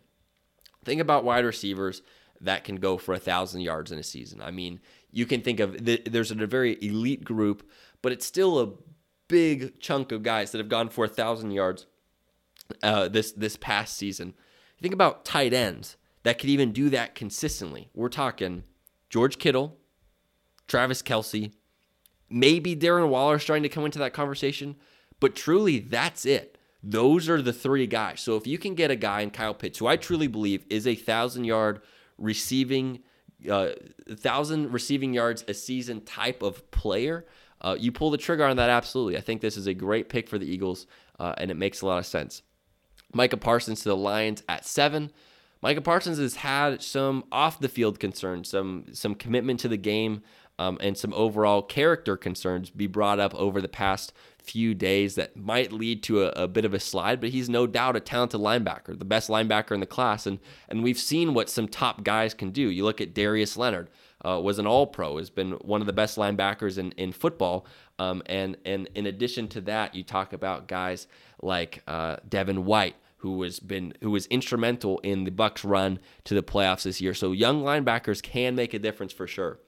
Think 0.90 1.02
about 1.02 1.24
wide 1.24 1.46
receivers 1.46 2.02
that 2.42 2.64
can 2.64 2.78
go 2.78 2.98
for 2.98 3.14
a 3.14 3.20
thousand 3.20 3.62
yards 3.62 3.92
in 3.92 4.00
a 4.00 4.04
season. 4.04 4.42
I 4.42 4.50
mean, 4.50 4.80
you 5.12 5.28
can 5.28 5.44
think 5.44 5.60
of 5.60 5.86
there's 5.86 6.32
a 6.32 6.48
very 6.48 6.80
elite 6.82 7.24
group, 7.24 7.62
but 8.02 8.12
it's 8.12 8.26
still 8.26 8.58
a 8.58 8.72
big 9.28 9.80
chunk 9.80 10.12
of 10.12 10.24
guys 10.24 10.50
that 10.50 10.58
have 10.58 10.68
gone 10.68 10.90
for 10.90 11.06
a 11.06 11.08
thousand 11.08 11.52
yards 11.52 11.86
uh, 12.82 13.08
this 13.08 13.32
this 13.34 13.56
past 13.56 13.98
season. 13.98 14.34
think 14.82 14.96
about 14.96 15.26
tight 15.26 15.54
ends 15.54 15.96
that 16.24 16.40
could 16.40 16.50
even 16.50 16.72
do 16.72 16.90
that 16.90 17.14
consistently. 17.14 17.92
We're 17.94 18.10
talking 18.10 18.64
George 19.12 19.38
Kittle, 19.38 19.78
Travis 20.68 21.04
Kelce, 21.04 21.52
maybe 22.32 22.76
Darren 22.76 23.10
Waller 23.10 23.36
is 23.36 23.44
starting 23.44 23.62
to 23.62 23.70
come 23.70 23.86
into 23.86 24.00
that 24.00 24.14
conversation, 24.14 24.76
but 25.20 25.36
truly 25.36 25.78
that's 25.78 26.26
it. 26.26 26.58
Those 26.82 27.28
are 27.28 27.42
the 27.42 27.54
three 27.54 27.88
guys. 27.88 28.22
So 28.22 28.36
if 28.38 28.48
you 28.48 28.58
can 28.58 28.76
get 28.76 28.92
a 28.92 28.96
guy 28.96 29.22
in 29.22 29.32
Kyle 29.32 29.54
Pitts, 29.54 29.80
who 29.80 29.88
I 29.88 29.98
truly 29.98 30.28
believe 30.28 30.66
is 30.70 30.88
a 30.88 30.96
thousand 30.96 31.44
yard 31.44 31.82
receiving, 32.18 33.00
uh, 33.50 33.70
thousand 34.10 34.72
receiving 34.72 35.14
yards 35.14 35.44
a 35.48 35.54
season 35.54 36.02
type 36.02 36.42
of 36.42 36.70
player, 36.72 37.26
uh, 37.62 37.76
you 37.78 37.92
pull 37.92 38.12
the 38.12 38.18
trigger 38.18 38.46
on 38.46 38.58
that 38.58 38.70
absolutely. 38.70 39.18
I 39.18 39.22
think 39.22 39.42
this 39.42 39.58
is 39.58 39.68
a 39.68 39.74
great 39.74 40.08
pick 40.08 40.30
for 40.30 40.38
the 40.38 40.50
Eagles, 40.50 40.88
uh, 41.20 41.34
and 41.38 41.52
it 41.52 41.58
makes 41.58 41.82
a 41.82 41.86
lot 41.86 41.98
of 41.98 42.06
sense. 42.06 42.42
Micah 43.14 43.38
Parsons 43.38 43.82
to 43.82 43.90
the 43.90 43.98
Lions 43.98 44.44
at 44.48 44.66
seven. 44.66 45.12
Micah 45.62 45.82
Parsons 45.82 46.20
has 46.20 46.36
had 46.36 46.82
some 46.82 47.26
off 47.32 47.60
the 47.60 47.68
field 47.68 48.00
concerns, 48.00 48.50
some 48.50 48.86
some 48.94 49.16
commitment 49.16 49.60
to 49.62 49.68
the 49.68 49.78
game, 49.78 50.22
um, 50.58 50.78
and 50.80 50.98
some 50.98 51.14
overall 51.14 51.62
character 51.62 52.16
concerns 52.16 52.70
be 52.70 52.88
brought 52.88 53.20
up 53.20 53.36
over 53.36 53.60
the 53.60 53.68
past 53.68 54.14
few 54.50 54.74
days 54.74 55.16
that 55.16 55.38
might 55.38 55.72
lead 55.72 56.04
to 56.04 56.24
a, 56.24 56.30
a, 56.44 56.48
bit 56.48 56.66
of 56.66 56.74
a 56.74 56.80
slide. 56.80 57.22
But 57.22 57.30
he's 57.30 57.50
no 57.50 57.68
doubt 57.68 57.96
a 57.96 58.00
talented 58.00 58.42
linebacker, 58.42 58.98
the 58.98 59.06
best 59.06 59.30
linebacker 59.30 59.72
in 59.72 59.80
the 59.80 59.86
class, 59.86 60.26
and 60.26 60.40
and 60.68 60.84
we've 60.84 61.00
seen 61.00 61.34
what 61.34 61.50
some 61.50 61.68
top 61.68 62.04
guys 62.04 62.34
can 62.34 62.52
do. 62.52 62.70
You 62.70 62.84
look 62.84 63.02
at 63.02 63.14
Darius 63.14 63.58
Leonard. 63.58 63.90
Uh, 64.22 64.38
was 64.38 64.60
an 64.60 64.68
All 64.68 64.86
Pro, 64.86 65.16
has 65.16 65.30
been 65.30 65.54
one 65.54 65.80
of 65.80 65.88
the 65.88 65.94
best 65.94 66.18
linebackers 66.18 66.78
in, 66.78 66.92
in 66.98 67.14
football. 67.14 67.66
Um, 68.00 68.22
and 68.26 68.58
and 68.66 68.90
in 68.94 69.06
addition 69.06 69.48
to 69.50 69.62
that, 69.62 69.96
you 69.96 70.04
talk 70.04 70.34
about 70.34 70.68
guys 70.68 71.08
like 71.42 71.84
uh, 71.88 72.18
Devin 72.28 72.66
White, 72.66 72.98
who 73.18 73.42
has 73.44 73.60
been 73.60 73.94
who 74.02 74.12
was 74.12 74.26
instrumental 74.26 75.00
in 75.00 75.24
the 75.24 75.32
Bucs 75.32 75.64
run 75.64 76.00
to 76.26 76.34
the 76.34 76.44
playoffs 76.44 76.84
this 76.84 77.00
year. 77.00 77.14
So 77.14 77.32
young 77.32 77.64
linebackers 77.64 78.22
can 78.22 78.56
make 78.56 78.74
a 78.74 78.80
difference 78.80 79.14
for 79.14 79.28
sure. 79.28 79.60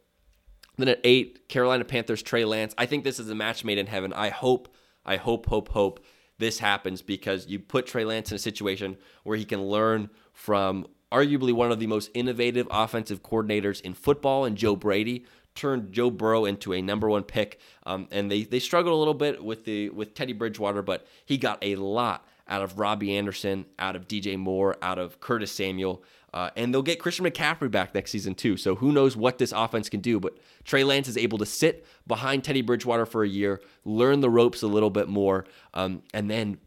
Then 0.78 0.88
at 0.88 1.02
eight, 1.04 1.48
Carolina 1.50 1.84
Panthers 1.86 2.24
Trey 2.24 2.46
Lance. 2.46 2.74
I 2.78 2.86
think 2.86 3.04
this 3.04 3.20
is 3.20 3.30
a 3.30 3.36
match 3.36 3.64
made 3.64 3.78
in 3.78 3.88
heaven. 3.88 4.14
I 4.14 4.30
hope, 4.30 4.74
I 5.06 5.18
hope, 5.18 5.48
hope, 5.48 5.70
hope 5.70 6.04
this 6.38 6.60
happens 6.60 7.02
because 7.02 7.48
you 7.48 7.60
put 7.60 7.86
Trey 7.86 8.06
Lance 8.06 8.32
in 8.32 8.36
a 8.36 8.40
situation 8.40 8.98
where 9.24 9.38
he 9.38 9.46
can 9.46 9.62
learn 9.62 10.10
from 10.34 10.88
arguably 11.12 11.54
one 11.54 11.72
of 11.72 11.80
the 11.80 11.88
most 11.88 12.10
innovative 12.14 12.68
offensive 12.72 13.22
coordinators 13.22 13.82
in 13.82 13.94
football 13.94 14.46
and 14.46 14.58
Joe 14.58 14.76
Brady 14.76 15.26
turned 15.56 15.92
Joe 15.92 16.10
Burrow 16.10 16.46
into 16.46 16.74
a 16.74 16.82
number 16.82 17.10
one 17.10 17.24
pick. 17.24 17.60
Um, 17.86 18.08
and 18.12 18.32
they 18.32 18.44
they 18.44 18.60
struggled 18.60 18.94
a 18.94 18.98
little 18.98 19.14
bit 19.14 19.44
with 19.44 19.66
the 19.66 19.90
with 19.90 20.14
Teddy 20.14 20.34
Bridgewater, 20.34 20.82
but 20.82 21.06
he 21.26 21.38
got 21.38 21.60
a 21.62 21.76
lot 21.76 22.26
out 22.48 22.62
of 22.62 22.80
Robbie 22.80 23.16
Anderson, 23.16 23.66
out 23.80 23.96
of 23.96 24.08
DJ 24.08 24.38
Moore, 24.38 24.78
out 24.82 25.00
of 25.00 25.20
Curtis 25.20 25.52
Samuel. 25.52 26.04
Uh, 26.34 26.50
and 26.56 26.74
they'll 26.74 26.82
get 26.82 27.00
Christian 27.00 27.26
McCaffrey 27.26 27.70
back 27.70 27.94
next 27.94 28.12
season 28.12 28.36
too. 28.36 28.56
So 28.56 28.76
who 28.76 28.92
knows 28.92 29.18
what 29.18 29.38
this 29.38 29.52
offense 29.52 29.90
can 29.90 30.00
do? 30.00 30.20
But 30.20 30.38
Trey 30.64 30.84
Lance 30.84 31.08
is 31.08 31.18
able 31.18 31.38
to 31.40 31.46
sit 31.46 31.86
behind 32.08 32.44
Teddy 32.44 32.62
Bridgewater 32.62 33.06
for 33.06 33.24
a 33.24 33.28
year, 33.28 33.62
learn 33.84 34.22
the 34.22 34.30
ropes 34.30 34.62
a 34.62 34.68
little 34.68 34.90
bit 34.90 35.10
more, 35.10 35.46
um, 35.74 36.04
and 36.14 36.30
then 36.30 36.58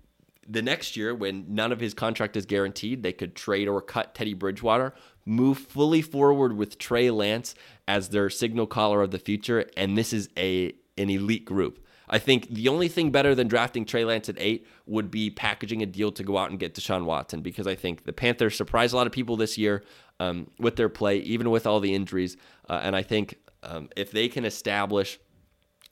the 0.48 0.62
next 0.62 0.96
year, 0.96 1.14
when 1.14 1.46
none 1.48 1.72
of 1.72 1.81
his 1.81 1.94
contract 1.94 2.37
is 2.37 2.46
guaranteed, 2.46 3.03
they 3.03 3.12
could 3.12 3.35
trade 3.35 3.68
or 3.68 3.81
cut 3.81 4.14
Teddy 4.14 4.35
Bridgewater, 4.35 4.94
move 5.24 5.59
fully 5.59 6.03
forward 6.03 6.57
with 6.57 6.79
Trey 6.79 7.11
Lance 7.11 7.55
as 7.88 8.11
their 8.11 8.29
signal 8.31 8.66
caller 8.66 9.03
of 9.03 9.11
the 9.11 9.18
future, 9.18 9.68
and 9.77 9.96
this 9.96 10.12
is 10.12 10.29
a 10.37 10.74
an 10.96 11.11
elite 11.11 11.44
group. 11.44 11.84
I 12.09 12.19
think 12.19 12.49
the 12.49 12.69
only 12.69 12.88
thing 12.88 13.11
better 13.11 13.35
than 13.35 13.49
drafting 13.49 13.85
Trey 13.85 14.05
Lance 14.05 14.29
at 14.29 14.37
eight 14.38 14.67
would 14.87 15.11
be 15.11 15.31
packaging 15.31 15.83
a 15.83 15.87
deal 15.87 16.12
to 16.12 16.23
go 16.23 16.37
out 16.37 16.51
and 16.51 16.59
get 16.59 16.75
Deshaun 16.75 17.05
Watson 17.05 17.40
because 17.40 17.67
I 17.67 17.75
think 17.75 18.05
the 18.05 18.12
Panthers 18.12 18.57
surprised 18.57 18.93
a 18.93 18.97
lot 18.97 19.07
of 19.07 19.12
people 19.12 19.37
this 19.37 19.57
year 19.57 19.83
um, 20.21 20.51
with 20.59 20.77
their 20.77 20.88
play, 20.88 21.19
even 21.19 21.51
with 21.51 21.67
all 21.67 21.81
the 21.81 21.95
injuries. 21.95 22.37
Uh, 22.69 22.81
and 22.83 22.95
I 22.95 23.03
think 23.03 23.38
um, 23.62 23.88
if 23.97 24.11
they 24.11 24.29
can 24.29 24.45
establish 24.45 25.19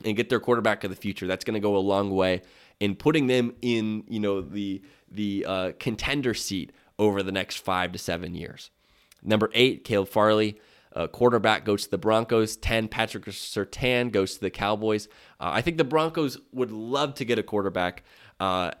and 0.05 0.15
get 0.15 0.29
their 0.29 0.39
quarterback 0.39 0.83
of 0.83 0.89
the 0.89 0.95
future, 0.95 1.27
that's 1.27 1.43
going 1.45 1.55
to 1.55 1.59
go 1.59 1.75
a 1.75 1.79
long 1.79 2.11
way 2.11 2.41
in 2.79 2.95
putting 2.95 3.27
them 3.27 3.53
in 3.61 4.03
you 4.07 4.19
know 4.19 4.41
the 4.41 4.81
the 5.09 5.45
uh, 5.47 5.71
contender 5.79 6.33
seat 6.33 6.71
over 6.99 7.23
the 7.23 7.31
next 7.31 7.57
five 7.57 7.91
to 7.91 7.97
seven 7.97 8.35
years. 8.35 8.71
Number 9.23 9.49
eight, 9.53 9.83
Caleb 9.83 10.09
Farley. 10.09 10.59
Uh, 10.95 11.07
quarterback 11.07 11.65
goes 11.65 11.85
to 11.85 11.91
the 11.91 11.97
Broncos. 11.97 12.55
10, 12.57 12.87
Patrick 12.87 13.25
Surtain 13.25 14.11
goes 14.11 14.35
to 14.35 14.41
the 14.41 14.49
Cowboys. 14.49 15.07
Uh, 15.39 15.51
I 15.53 15.61
think 15.61 15.77
the 15.77 15.83
Broncos 15.83 16.37
would 16.51 16.71
love 16.71 17.15
to 17.15 17.25
get 17.25 17.39
a 17.39 17.43
quarterback, 17.43 18.03
uh, 18.39 18.71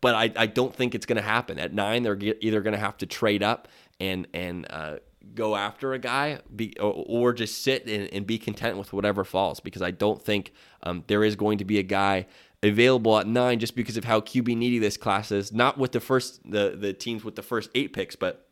but 0.00 0.14
I, 0.14 0.32
I, 0.36 0.46
don't 0.46 0.74
think 0.74 0.94
it's 0.94 1.06
going 1.06 1.16
to 1.16 1.22
happen. 1.22 1.58
At 1.58 1.74
nine, 1.74 2.04
they're 2.04 2.18
either 2.40 2.60
going 2.60 2.74
to 2.74 2.78
have 2.78 2.96
to 2.98 3.06
trade 3.06 3.42
up 3.42 3.66
and 3.98 4.28
and 4.32 4.66
uh, 4.70 4.98
go 5.34 5.56
after 5.56 5.92
a 5.92 5.98
guy, 5.98 6.38
be, 6.54 6.74
or, 6.78 7.04
or, 7.06 7.32
just 7.32 7.62
sit 7.62 7.86
and, 7.86 8.08
and, 8.12 8.26
be 8.26 8.38
content 8.38 8.78
with 8.78 8.92
whatever 8.92 9.24
falls. 9.24 9.60
Because 9.60 9.82
I 9.82 9.90
don't 9.90 10.22
think 10.22 10.52
um, 10.82 11.04
there 11.08 11.24
is 11.24 11.36
going 11.36 11.58
to 11.58 11.64
be 11.64 11.78
a 11.78 11.82
guy 11.82 12.26
available 12.62 13.18
at 13.18 13.26
nine 13.26 13.58
just 13.58 13.74
because 13.74 13.96
of 13.96 14.04
how 14.04 14.20
QB 14.20 14.56
needy 14.56 14.78
this 14.78 14.96
class 14.96 15.32
is. 15.32 15.52
Not 15.52 15.78
with 15.78 15.92
the 15.92 16.00
first 16.00 16.48
the 16.48 16.76
the 16.78 16.92
teams 16.92 17.24
with 17.24 17.36
the 17.36 17.42
first 17.42 17.70
eight 17.74 17.92
picks, 17.92 18.16
but 18.16 18.47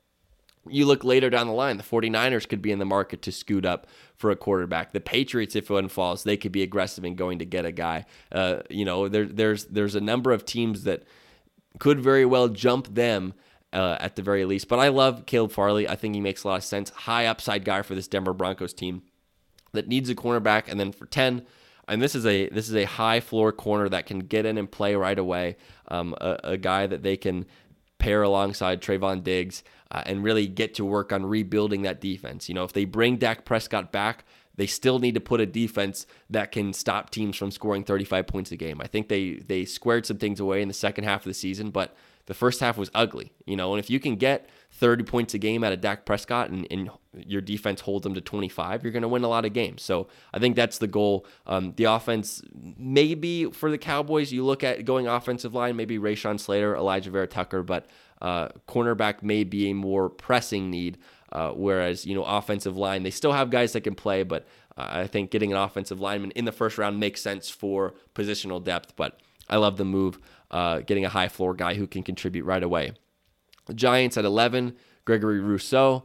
you 0.70 0.86
look 0.86 1.04
later 1.04 1.30
down 1.30 1.46
the 1.46 1.52
line, 1.52 1.76
the 1.76 1.82
49ers 1.82 2.48
could 2.48 2.62
be 2.62 2.72
in 2.72 2.78
the 2.78 2.84
market 2.84 3.22
to 3.22 3.32
scoot 3.32 3.64
up 3.64 3.86
for 4.16 4.30
a 4.30 4.36
quarterback. 4.36 4.92
The 4.92 5.00
Patriots, 5.00 5.56
if 5.56 5.70
one 5.70 5.88
falls, 5.88 6.24
they 6.24 6.36
could 6.36 6.52
be 6.52 6.62
aggressive 6.62 7.04
in 7.04 7.14
going 7.14 7.38
to 7.38 7.44
get 7.44 7.64
a 7.64 7.72
guy. 7.72 8.06
Uh, 8.32 8.62
you 8.70 8.84
know, 8.84 9.08
there, 9.08 9.26
there's 9.26 9.66
there's 9.66 9.94
a 9.94 10.00
number 10.00 10.32
of 10.32 10.44
teams 10.44 10.84
that 10.84 11.04
could 11.78 12.00
very 12.00 12.24
well 12.24 12.48
jump 12.48 12.94
them 12.94 13.34
uh, 13.72 13.96
at 14.00 14.16
the 14.16 14.22
very 14.22 14.44
least. 14.44 14.68
But 14.68 14.78
I 14.78 14.88
love 14.88 15.26
Caleb 15.26 15.52
Farley. 15.52 15.88
I 15.88 15.96
think 15.96 16.14
he 16.14 16.20
makes 16.20 16.44
a 16.44 16.48
lot 16.48 16.56
of 16.56 16.64
sense. 16.64 16.90
High 16.90 17.26
upside 17.26 17.64
guy 17.64 17.82
for 17.82 17.94
this 17.94 18.08
Denver 18.08 18.32
Broncos 18.32 18.72
team 18.72 19.02
that 19.72 19.88
needs 19.88 20.08
a 20.08 20.14
cornerback. 20.14 20.68
And 20.68 20.80
then 20.80 20.92
for 20.92 21.06
10, 21.06 21.46
and 21.88 22.02
this 22.02 22.14
is 22.14 22.26
a 22.26 22.48
this 22.48 22.68
is 22.68 22.74
a 22.74 22.84
high 22.84 23.20
floor 23.20 23.52
corner 23.52 23.88
that 23.88 24.06
can 24.06 24.20
get 24.20 24.46
in 24.46 24.58
and 24.58 24.70
play 24.70 24.96
right 24.96 25.18
away. 25.18 25.56
Um, 25.88 26.14
a, 26.20 26.38
a 26.42 26.56
guy 26.56 26.86
that 26.86 27.02
they 27.02 27.16
can 27.16 27.46
pair 27.98 28.22
alongside 28.22 28.82
Trevon 28.82 29.22
Diggs 29.22 29.62
uh, 29.90 30.02
and 30.06 30.22
really 30.22 30.46
get 30.46 30.74
to 30.74 30.84
work 30.84 31.12
on 31.12 31.24
rebuilding 31.26 31.82
that 31.82 32.00
defense. 32.00 32.48
You 32.48 32.54
know, 32.54 32.64
if 32.64 32.72
they 32.72 32.84
bring 32.84 33.16
Dak 33.16 33.44
Prescott 33.44 33.92
back, 33.92 34.24
they 34.56 34.66
still 34.66 34.98
need 34.98 35.14
to 35.14 35.20
put 35.20 35.40
a 35.40 35.46
defense 35.46 36.06
that 36.30 36.50
can 36.50 36.72
stop 36.72 37.10
teams 37.10 37.36
from 37.36 37.50
scoring 37.50 37.84
35 37.84 38.26
points 38.26 38.50
a 38.52 38.56
game. 38.56 38.80
I 38.80 38.86
think 38.86 39.08
they 39.08 39.34
they 39.34 39.64
squared 39.64 40.06
some 40.06 40.18
things 40.18 40.40
away 40.40 40.62
in 40.62 40.68
the 40.68 40.74
second 40.74 41.04
half 41.04 41.20
of 41.20 41.30
the 41.30 41.34
season, 41.34 41.70
but 41.70 41.94
the 42.26 42.34
first 42.34 42.60
half 42.60 42.76
was 42.76 42.90
ugly. 42.94 43.32
You 43.44 43.56
know, 43.56 43.72
and 43.72 43.78
if 43.78 43.88
you 43.88 44.00
can 44.00 44.16
get 44.16 44.48
30 44.72 45.04
points 45.04 45.34
a 45.34 45.38
game 45.38 45.62
out 45.62 45.72
of 45.72 45.80
Dak 45.80 46.04
Prescott 46.04 46.50
and, 46.50 46.66
and 46.70 46.90
your 47.14 47.40
defense 47.40 47.82
holds 47.82 48.02
them 48.02 48.14
to 48.14 48.20
25, 48.20 48.82
you're 48.82 48.92
going 48.92 49.02
to 49.02 49.08
win 49.08 49.24
a 49.24 49.28
lot 49.28 49.44
of 49.44 49.52
games. 49.52 49.82
So 49.82 50.08
I 50.34 50.38
think 50.38 50.56
that's 50.56 50.78
the 50.78 50.86
goal. 50.86 51.26
Um, 51.46 51.72
the 51.76 51.84
offense, 51.84 52.42
maybe 52.76 53.46
for 53.50 53.70
the 53.70 53.78
Cowboys, 53.78 54.32
you 54.32 54.44
look 54.44 54.64
at 54.64 54.84
going 54.84 55.06
offensive 55.06 55.54
line, 55.54 55.76
maybe 55.76 55.98
Rashawn 55.98 56.38
Slater, 56.40 56.76
Elijah 56.76 57.10
Vera-Tucker, 57.10 57.62
but 57.62 57.86
uh, 58.20 58.48
cornerback 58.68 59.22
may 59.22 59.44
be 59.44 59.70
a 59.70 59.74
more 59.74 60.08
pressing 60.08 60.70
need. 60.70 60.98
Uh, 61.32 61.50
whereas, 61.50 62.06
you 62.06 62.14
know, 62.14 62.24
offensive 62.24 62.76
line, 62.76 63.02
they 63.02 63.10
still 63.10 63.32
have 63.32 63.50
guys 63.50 63.72
that 63.72 63.82
can 63.82 63.94
play, 63.94 64.22
but 64.22 64.46
uh, 64.76 64.86
I 64.88 65.06
think 65.06 65.30
getting 65.30 65.52
an 65.52 65.58
offensive 65.58 66.00
lineman 66.00 66.30
in 66.32 66.44
the 66.44 66.52
first 66.52 66.78
round 66.78 67.00
makes 67.00 67.20
sense 67.20 67.50
for 67.50 67.94
positional 68.14 68.62
depth. 68.62 68.94
But 68.96 69.18
I 69.48 69.56
love 69.56 69.76
the 69.76 69.84
move, 69.84 70.18
uh, 70.50 70.80
getting 70.80 71.04
a 71.04 71.10
high 71.10 71.28
floor 71.28 71.54
guy 71.54 71.74
who 71.74 71.86
can 71.86 72.02
contribute 72.02 72.44
right 72.44 72.62
away. 72.62 72.92
The 73.66 73.74
Giants 73.74 74.16
at 74.16 74.24
11, 74.24 74.76
Gregory 75.04 75.40
Rousseau. 75.40 76.04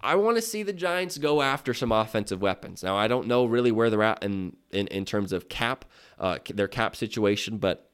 I 0.00 0.16
want 0.16 0.36
to 0.36 0.42
see 0.42 0.62
the 0.62 0.74
Giants 0.74 1.16
go 1.16 1.40
after 1.40 1.72
some 1.72 1.90
offensive 1.90 2.42
weapons. 2.42 2.82
Now, 2.82 2.96
I 2.96 3.08
don't 3.08 3.26
know 3.26 3.46
really 3.46 3.72
where 3.72 3.88
they're 3.88 4.02
at 4.02 4.22
in, 4.22 4.56
in, 4.70 4.86
in 4.88 5.06
terms 5.06 5.32
of 5.32 5.48
cap, 5.48 5.86
uh, 6.18 6.38
their 6.52 6.68
cap 6.68 6.94
situation, 6.94 7.56
but 7.56 7.90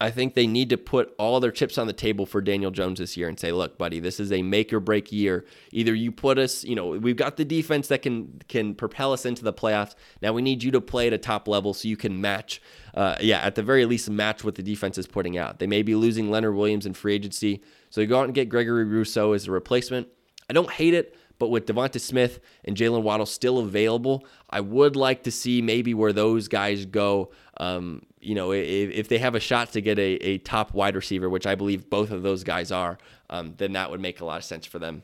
I 0.00 0.10
think 0.10 0.34
they 0.34 0.46
need 0.46 0.70
to 0.70 0.76
put 0.76 1.14
all 1.18 1.40
their 1.40 1.50
chips 1.50 1.78
on 1.78 1.86
the 1.86 1.92
table 1.92 2.26
for 2.26 2.40
Daniel 2.40 2.70
Jones 2.70 2.98
this 2.98 3.16
year 3.16 3.28
and 3.28 3.38
say, 3.38 3.52
look, 3.52 3.78
buddy, 3.78 4.00
this 4.00 4.18
is 4.18 4.32
a 4.32 4.42
make 4.42 4.72
or 4.72 4.80
break 4.80 5.12
year. 5.12 5.44
Either 5.72 5.94
you 5.94 6.10
put 6.10 6.38
us, 6.38 6.64
you 6.64 6.74
know, 6.74 6.88
we've 6.88 7.16
got 7.16 7.36
the 7.36 7.44
defense 7.44 7.88
that 7.88 8.02
can 8.02 8.40
can 8.48 8.74
propel 8.74 9.12
us 9.12 9.24
into 9.24 9.44
the 9.44 9.52
playoffs. 9.52 9.94
Now 10.20 10.32
we 10.32 10.42
need 10.42 10.62
you 10.62 10.70
to 10.72 10.80
play 10.80 11.06
at 11.06 11.12
a 11.12 11.18
top 11.18 11.46
level 11.46 11.74
so 11.74 11.88
you 11.88 11.96
can 11.96 12.20
match, 12.20 12.60
uh, 12.94 13.16
yeah, 13.20 13.38
at 13.38 13.54
the 13.54 13.62
very 13.62 13.84
least, 13.86 14.10
match 14.10 14.44
what 14.44 14.56
the 14.56 14.62
defense 14.62 14.98
is 14.98 15.06
putting 15.06 15.38
out. 15.38 15.58
They 15.58 15.66
may 15.66 15.82
be 15.82 15.94
losing 15.94 16.30
Leonard 16.30 16.54
Williams 16.54 16.86
in 16.86 16.94
free 16.94 17.14
agency, 17.14 17.62
so 17.90 18.00
you 18.00 18.06
go 18.06 18.18
out 18.18 18.24
and 18.24 18.34
get 18.34 18.48
Gregory 18.48 18.84
Rousseau 18.84 19.32
as 19.32 19.46
a 19.46 19.52
replacement. 19.52 20.08
I 20.50 20.52
don't 20.52 20.70
hate 20.70 20.94
it. 20.94 21.16
But 21.38 21.48
with 21.48 21.66
Devonta 21.66 22.00
Smith 22.00 22.38
and 22.64 22.76
Jaylen 22.76 23.02
Waddle 23.02 23.26
still 23.26 23.58
available, 23.58 24.24
I 24.48 24.60
would 24.60 24.94
like 24.94 25.24
to 25.24 25.32
see 25.32 25.60
maybe 25.60 25.92
where 25.92 26.12
those 26.12 26.46
guys 26.46 26.86
go 26.86 27.32
um, 27.58 28.02
you 28.24 28.34
know, 28.34 28.52
if, 28.52 28.90
if, 28.90 29.08
they 29.08 29.18
have 29.18 29.34
a 29.34 29.40
shot 29.40 29.72
to 29.72 29.80
get 29.80 29.98
a, 29.98 30.14
a 30.24 30.38
top 30.38 30.72
wide 30.74 30.96
receiver, 30.96 31.28
which 31.28 31.46
I 31.46 31.54
believe 31.54 31.90
both 31.90 32.10
of 32.10 32.22
those 32.22 32.44
guys 32.44 32.72
are, 32.72 32.98
um, 33.30 33.54
then 33.56 33.72
that 33.72 33.90
would 33.90 34.00
make 34.00 34.20
a 34.20 34.24
lot 34.24 34.38
of 34.38 34.44
sense 34.44 34.66
for 34.66 34.78
them. 34.78 35.02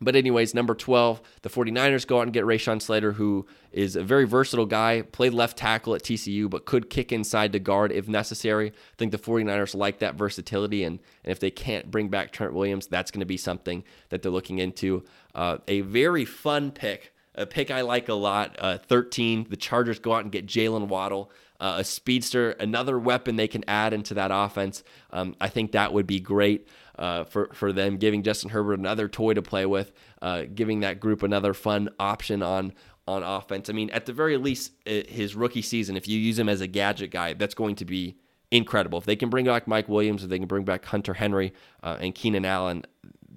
But, 0.00 0.16
anyways, 0.16 0.54
number 0.54 0.74
12, 0.74 1.22
the 1.42 1.48
49ers 1.48 2.06
go 2.06 2.18
out 2.18 2.22
and 2.22 2.32
get 2.32 2.44
Rashawn 2.44 2.82
Slater, 2.82 3.12
who 3.12 3.46
is 3.70 3.94
a 3.94 4.02
very 4.02 4.24
versatile 4.24 4.66
guy, 4.66 5.02
played 5.02 5.32
left 5.32 5.56
tackle 5.56 5.94
at 5.94 6.02
TCU, 6.02 6.50
but 6.50 6.66
could 6.66 6.90
kick 6.90 7.12
inside 7.12 7.52
to 7.52 7.60
guard 7.60 7.92
if 7.92 8.08
necessary. 8.08 8.70
I 8.70 8.96
think 8.98 9.12
the 9.12 9.18
49ers 9.18 9.74
like 9.74 10.00
that 10.00 10.16
versatility, 10.16 10.82
and, 10.82 10.98
and 11.22 11.30
if 11.30 11.38
they 11.38 11.50
can't 11.50 11.90
bring 11.90 12.08
back 12.08 12.32
Trent 12.32 12.54
Williams, 12.54 12.88
that's 12.88 13.12
going 13.12 13.20
to 13.20 13.26
be 13.26 13.36
something 13.36 13.84
that 14.08 14.22
they're 14.22 14.32
looking 14.32 14.58
into. 14.58 15.04
Uh, 15.34 15.58
a 15.68 15.82
very 15.82 16.24
fun 16.24 16.72
pick, 16.72 17.14
a 17.36 17.46
pick 17.46 17.70
I 17.70 17.82
like 17.82 18.08
a 18.08 18.14
lot. 18.14 18.56
Uh, 18.58 18.78
13, 18.78 19.46
the 19.48 19.56
Chargers 19.56 20.00
go 20.00 20.12
out 20.12 20.24
and 20.24 20.32
get 20.32 20.46
Jaylen 20.46 20.88
Waddle. 20.88 21.30
Uh, 21.64 21.76
a 21.78 21.84
speedster, 21.84 22.50
another 22.50 22.98
weapon 22.98 23.36
they 23.36 23.48
can 23.48 23.64
add 23.66 23.94
into 23.94 24.12
that 24.12 24.30
offense. 24.30 24.84
Um, 25.10 25.34
I 25.40 25.48
think 25.48 25.72
that 25.72 25.94
would 25.94 26.06
be 26.06 26.20
great 26.20 26.68
uh, 26.98 27.24
for 27.24 27.48
for 27.54 27.72
them, 27.72 27.96
giving 27.96 28.22
Justin 28.22 28.50
Herbert 28.50 28.78
another 28.78 29.08
toy 29.08 29.32
to 29.32 29.40
play 29.40 29.64
with, 29.64 29.90
uh, 30.20 30.42
giving 30.54 30.80
that 30.80 31.00
group 31.00 31.22
another 31.22 31.54
fun 31.54 31.88
option 31.98 32.42
on 32.42 32.74
on 33.08 33.22
offense. 33.22 33.70
I 33.70 33.72
mean, 33.72 33.88
at 33.90 34.04
the 34.04 34.12
very 34.12 34.36
least, 34.36 34.72
his 34.84 35.34
rookie 35.34 35.62
season, 35.62 35.96
if 35.96 36.06
you 36.06 36.18
use 36.18 36.38
him 36.38 36.50
as 36.50 36.60
a 36.60 36.66
gadget 36.66 37.10
guy, 37.10 37.32
that's 37.32 37.54
going 37.54 37.76
to 37.76 37.86
be 37.86 38.18
incredible. 38.50 38.98
If 38.98 39.06
they 39.06 39.16
can 39.16 39.30
bring 39.30 39.46
back 39.46 39.66
Mike 39.66 39.88
Williams, 39.88 40.22
if 40.22 40.28
they 40.28 40.38
can 40.38 40.46
bring 40.46 40.64
back 40.64 40.84
Hunter 40.84 41.14
Henry 41.14 41.54
uh, 41.82 41.96
and 41.98 42.14
Keenan 42.14 42.44
Allen, 42.44 42.84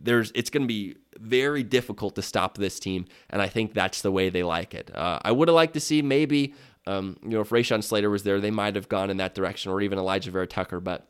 there's 0.03 0.33
it's 0.35 0.49
going 0.49 0.63
to 0.63 0.67
be 0.67 0.97
very 1.17 1.63
difficult 1.63 2.15
to 2.15 2.21
stop 2.21 2.57
this 2.57 2.77
team, 2.77 3.05
and 3.29 3.41
I 3.41 3.47
think 3.47 3.73
that's 3.73 4.01
the 4.01 4.11
way 4.11 4.29
they 4.29 4.43
like 4.43 4.73
it. 4.73 4.93
Uh, 4.93 5.19
I 5.21 5.31
would 5.31 5.47
have 5.47 5.55
liked 5.55 5.75
to 5.75 5.79
see 5.79 6.01
maybe, 6.01 6.53
um, 6.87 7.17
you 7.21 7.29
know, 7.29 7.41
if 7.41 7.49
Rashawn 7.49 7.83
Slater 7.83 8.09
was 8.09 8.23
there, 8.23 8.39
they 8.39 8.51
might 8.51 8.75
have 8.75 8.87
gone 8.87 9.09
in 9.09 9.17
that 9.17 9.35
direction, 9.35 9.71
or 9.71 9.81
even 9.81 9.99
Elijah 9.99 10.31
Vera-Tucker, 10.31 10.79
but 10.79 11.07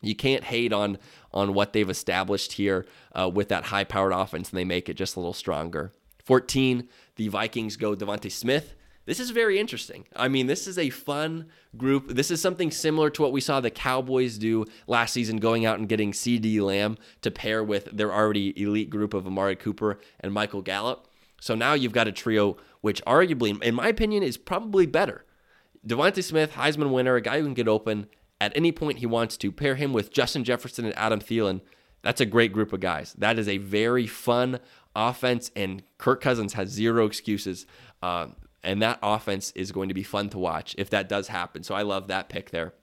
you 0.00 0.14
can't 0.14 0.44
hate 0.44 0.72
on 0.72 0.98
on 1.32 1.52
what 1.52 1.72
they've 1.72 1.90
established 1.90 2.52
here 2.52 2.86
uh, 3.12 3.28
with 3.28 3.48
that 3.48 3.64
high 3.64 3.84
powered 3.84 4.12
offense, 4.12 4.50
and 4.50 4.58
they 4.58 4.64
make 4.64 4.88
it 4.88 4.94
just 4.94 5.16
a 5.16 5.20
little 5.20 5.34
stronger. 5.34 5.92
14, 6.24 6.88
the 7.16 7.28
Vikings 7.28 7.76
go 7.76 7.94
DeVonta 7.94 8.30
Smith. 8.30 8.74
This 9.06 9.18
is 9.18 9.30
very 9.30 9.58
interesting. 9.58 10.06
I 10.14 10.28
mean, 10.28 10.46
this 10.46 10.68
is 10.68 10.78
a 10.78 10.90
fun 10.90 11.46
group. 11.76 12.08
This 12.08 12.30
is 12.30 12.40
something 12.40 12.70
similar 12.70 13.10
to 13.10 13.22
what 13.22 13.32
we 13.32 13.40
saw 13.40 13.60
the 13.60 13.70
Cowboys 13.70 14.38
do 14.38 14.66
last 14.86 15.12
season, 15.12 15.38
going 15.38 15.66
out 15.66 15.78
and 15.78 15.88
getting 15.88 16.12
CeeDee 16.12 16.60
Lamb 16.60 16.96
to 17.22 17.30
pair 17.30 17.64
with 17.64 17.86
their 17.86 18.12
already 18.12 18.60
elite 18.62 18.90
group 18.90 19.12
of 19.12 19.26
Amari 19.26 19.56
Cooper 19.56 19.98
and 20.20 20.32
Michael 20.32 20.62
Gallup. 20.62 21.08
So 21.40 21.54
now 21.54 21.74
you've 21.74 21.92
got 21.92 22.08
a 22.08 22.12
trio 22.12 22.56
which, 22.80 23.04
arguably, 23.04 23.60
in 23.62 23.74
my 23.74 23.88
opinion, 23.88 24.22
is 24.22 24.36
probably 24.36 24.86
better. 24.86 25.24
DeVonta 25.86 26.22
Smith, 26.22 26.52
Heisman 26.52 26.92
winner, 26.92 27.16
a 27.16 27.20
guy 27.20 27.38
who 27.38 27.44
can 27.44 27.54
get 27.54 27.68
open 27.68 28.06
at 28.40 28.56
any 28.56 28.72
point 28.72 28.98
he 28.98 29.06
wants 29.06 29.36
to. 29.38 29.52
Pair 29.52 29.74
him 29.74 29.92
with 29.92 30.12
Justin 30.12 30.44
Jefferson 30.44 30.84
and 30.84 30.96
Adam 30.96 31.20
Thielen. 31.20 31.60
That's 32.02 32.20
a 32.20 32.26
great 32.26 32.52
group 32.52 32.72
of 32.72 32.80
guys. 32.80 33.14
That 33.14 33.38
is 33.38 33.48
a 33.48 33.58
very 33.58 34.06
fun 34.06 34.60
offense, 34.94 35.50
and 35.54 35.82
Kirk 35.98 36.20
Cousins 36.20 36.54
has 36.54 36.68
zero 36.68 37.06
excuses. 37.06 37.66
Uh, 38.02 38.28
and 38.62 38.82
that 38.82 38.98
offense 39.02 39.52
is 39.54 39.72
going 39.72 39.88
to 39.88 39.94
be 39.94 40.02
fun 40.02 40.28
to 40.30 40.38
watch 40.38 40.74
if 40.78 40.90
that 40.90 41.08
does 41.08 41.28
happen. 41.28 41.62
So 41.62 41.74
I 41.74 41.82
love 41.82 42.08
that 42.08 42.28
pick 42.28 42.50
there. 42.50 42.74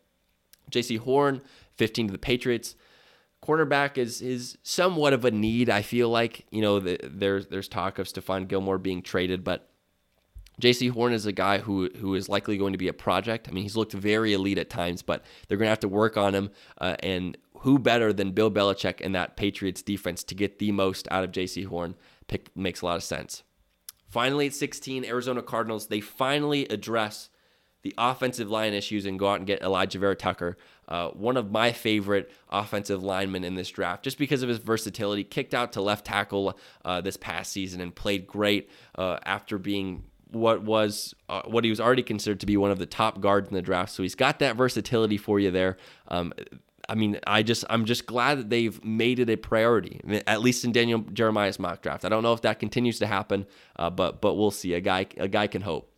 Jaycee 0.72 1.00
Horn, 1.00 1.42
15 1.78 2.08
to 2.08 2.12
the 2.12 2.18
Patriots. 2.18 2.76
Cornerback 3.44 3.98
is 3.98 4.22
is 4.22 4.58
somewhat 4.64 5.14
of 5.14 5.24
a 5.24 5.32
need. 5.32 5.70
I 5.70 5.82
feel 5.82 6.10
like 6.10 6.46
you 6.52 6.62
know 6.62 6.80
the, 6.80 7.00
there's 7.04 7.48
there's 7.48 7.68
talk 7.68 8.00
of 8.00 8.08
Stephon 8.08 8.48
Gilmore 8.48 8.78
being 8.78 9.02
traded, 9.02 9.44
but 9.44 9.70
Jaycee 10.62 10.90
Horn 10.90 11.14
is 11.14 11.26
a 11.26 11.32
guy 11.32 11.60
who 11.60 11.90
who 11.98 12.16
is 12.16 12.30
likely 12.30 12.58
going 12.58 12.74
to 12.74 12.80
be 12.80 12.88
a 12.88 12.94
project. 12.94 13.48
I 13.48 13.52
mean, 13.52 13.64
he's 13.64 13.78
looked 13.78 13.94
very 13.94 14.34
elite 14.34 14.58
at 14.58 14.70
times, 14.70 15.02
but 15.02 15.24
they're 15.48 15.58
going 15.58 15.68
to 15.68 15.72
have 15.72 15.80
to 15.82 15.88
work 15.88 16.18
on 16.18 16.34
him. 16.34 16.50
Uh, 16.80 16.96
and 17.02 17.38
who 17.60 17.78
better 17.78 18.12
than 18.12 18.32
Bill 18.32 18.52
Belichick 18.52 19.02
and 19.04 19.14
that 19.14 19.38
Patriots 19.38 19.82
defense 19.82 20.24
to 20.26 20.36
get 20.36 20.60
the 20.60 20.72
most 20.72 21.08
out 21.12 21.24
of 21.24 21.32
Jaycee 21.32 21.68
Horn? 21.68 21.96
Pick 22.28 22.56
makes 22.56 22.82
a 22.82 22.86
lot 22.86 22.98
of 22.98 23.04
sense. 23.04 23.44
Finally, 24.10 24.48
at 24.48 24.54
16, 24.54 25.06
Arizona 25.06 25.42
Cardinals, 25.42 25.88
they 25.88 26.00
finally 26.00 26.66
address 26.70 27.30
the 27.84 27.94
offensive 27.98 28.50
line 28.50 28.74
issues 28.74 29.06
and 29.06 29.20
go 29.20 29.30
out 29.30 29.38
and 29.38 29.48
get 29.48 29.62
Elijah 29.62 30.00
Vera-Tucker, 30.00 30.58
uh, 30.88 31.10
one 31.10 31.38
of 31.38 31.52
my 31.52 31.72
favorite 31.72 32.32
offensive 32.50 33.04
linemen 33.04 33.44
in 33.44 33.56
this 33.56 33.70
draft, 33.70 34.04
just 34.04 34.18
because 34.18 34.42
of 34.44 34.50
his 34.50 34.58
versatility. 34.58 35.24
Kicked 35.24 35.54
out 35.54 35.74
to 35.74 35.82
left 35.82 36.06
tackle 36.06 36.58
uh, 36.84 37.02
this 37.02 37.18
past 37.18 37.52
season 37.52 37.82
and 37.82 37.94
played 37.94 38.28
great 38.28 38.70
uh, 38.96 39.18
after 39.26 39.58
being 39.58 40.04
what 40.32 40.62
was 40.62 41.14
uh, 41.30 41.42
what 41.46 41.64
he 41.64 41.70
was 41.70 41.80
already 41.80 42.04
considered 42.04 42.40
to 42.40 42.46
be 42.46 42.58
one 42.58 42.72
of 42.72 42.80
the 42.80 42.86
top 42.86 43.22
guards 43.22 43.48
in 43.48 43.54
the 43.54 43.62
draft. 43.62 43.92
So 43.92 44.04
he's 44.04 44.16
got 44.16 44.40
that 44.40 44.56
versatility 44.56 45.18
for 45.18 45.40
you 45.40 45.52
there. 45.52 45.78
Um, 46.10 46.34
I 46.90 46.96
mean, 46.96 47.20
I 47.28 47.44
just 47.44 47.66
I'm 47.70 47.86
just 47.86 48.06
glad 48.06 48.40
that 48.40 48.50
they've 48.50 48.84
made 48.84 49.20
it 49.20 49.30
a 49.30 49.36
priority, 49.36 50.00
at 50.26 50.42
least 50.42 50.64
in 50.64 50.72
Daniel 50.72 51.00
Jeremiah's 51.00 51.60
mock 51.60 51.82
draft. 51.82 52.06
I 52.06 52.10
don't 52.10 52.24
know 52.24 52.34
if 52.34 52.42
that 52.42 52.60
continues 52.60 53.00
to 53.00 53.08
happen, 53.08 53.46
uh, 53.76 53.90
but 53.90 54.22
but 54.22 54.36
we'll 54.36 54.52
see. 54.52 54.74
A 54.74 54.82
guy 54.82 55.08
a 55.18 55.28
guy 55.28 55.48
can 55.48 55.62
hope. 55.62 55.92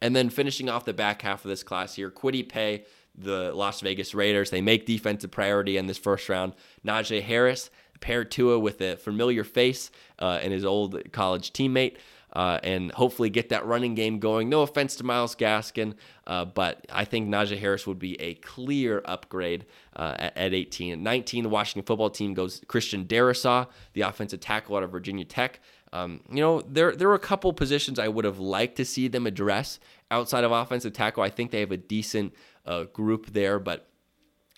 And 0.00 0.14
then 0.14 0.30
finishing 0.30 0.68
off 0.68 0.84
the 0.84 0.92
back 0.92 1.22
half 1.22 1.44
of 1.44 1.48
this 1.48 1.62
class 1.62 1.94
here, 1.94 2.10
Kwity 2.10 2.48
Paye, 2.48 2.84
the 3.16 3.52
Las 3.52 3.80
Vegas 3.80 4.14
Raiders. 4.14 4.50
They 4.50 4.60
make 4.60 4.86
defensive 4.86 5.30
priority 5.30 5.76
in 5.76 5.86
this 5.86 5.98
first 5.98 6.28
round. 6.28 6.54
Najee 6.86 7.22
Harris 7.22 7.70
paired 8.00 8.30
Tua 8.30 8.58
with 8.58 8.80
a 8.80 8.96
familiar 8.96 9.42
face 9.44 9.90
uh, 10.20 10.38
and 10.40 10.52
his 10.52 10.64
old 10.64 11.12
college 11.12 11.52
teammate 11.52 11.96
uh, 12.32 12.58
and 12.62 12.92
hopefully 12.92 13.30
get 13.30 13.48
that 13.48 13.64
running 13.66 13.94
game 13.94 14.18
going. 14.18 14.48
No 14.48 14.62
offense 14.62 14.96
to 14.96 15.04
Myles 15.04 15.34
Gaskin, 15.34 15.94
uh, 16.26 16.44
but 16.44 16.86
I 16.92 17.04
think 17.04 17.28
Najee 17.28 17.58
Harris 17.58 17.86
would 17.86 17.98
be 17.98 18.20
a 18.20 18.34
clear 18.34 19.02
upgrade 19.04 19.66
uh, 19.96 20.14
at, 20.18 20.36
at, 20.36 20.54
18. 20.54 20.92
At 20.92 20.98
19, 20.98 21.44
the 21.44 21.48
Washington 21.48 21.86
football 21.86 22.10
team 22.10 22.34
goes 22.34 22.60
Christian 22.68 23.06
Darrisaw, 23.06 23.66
the 23.94 24.02
offensive 24.02 24.40
tackle 24.40 24.76
out 24.76 24.82
of 24.82 24.90
Virginia 24.90 25.24
Tech. 25.24 25.60
Um, 25.92 26.20
you 26.30 26.40
know, 26.40 26.60
there 26.60 26.94
there 26.94 27.08
were 27.08 27.14
a 27.14 27.20
couple 27.20 27.52
positions 27.52 27.98
I 27.98 28.08
would 28.08 28.24
have 28.24 28.38
liked 28.38 28.76
to 28.76 28.84
see 28.84 29.08
them 29.08 29.26
address 29.26 29.78
outside 30.10 30.44
of 30.44 30.52
offensive 30.52 30.92
tackle. 30.92 31.22
I 31.22 31.30
think 31.30 31.50
they 31.50 31.60
have 31.60 31.72
a 31.72 31.76
decent 31.76 32.34
uh, 32.66 32.84
group 32.84 33.32
there, 33.32 33.58
but 33.58 33.88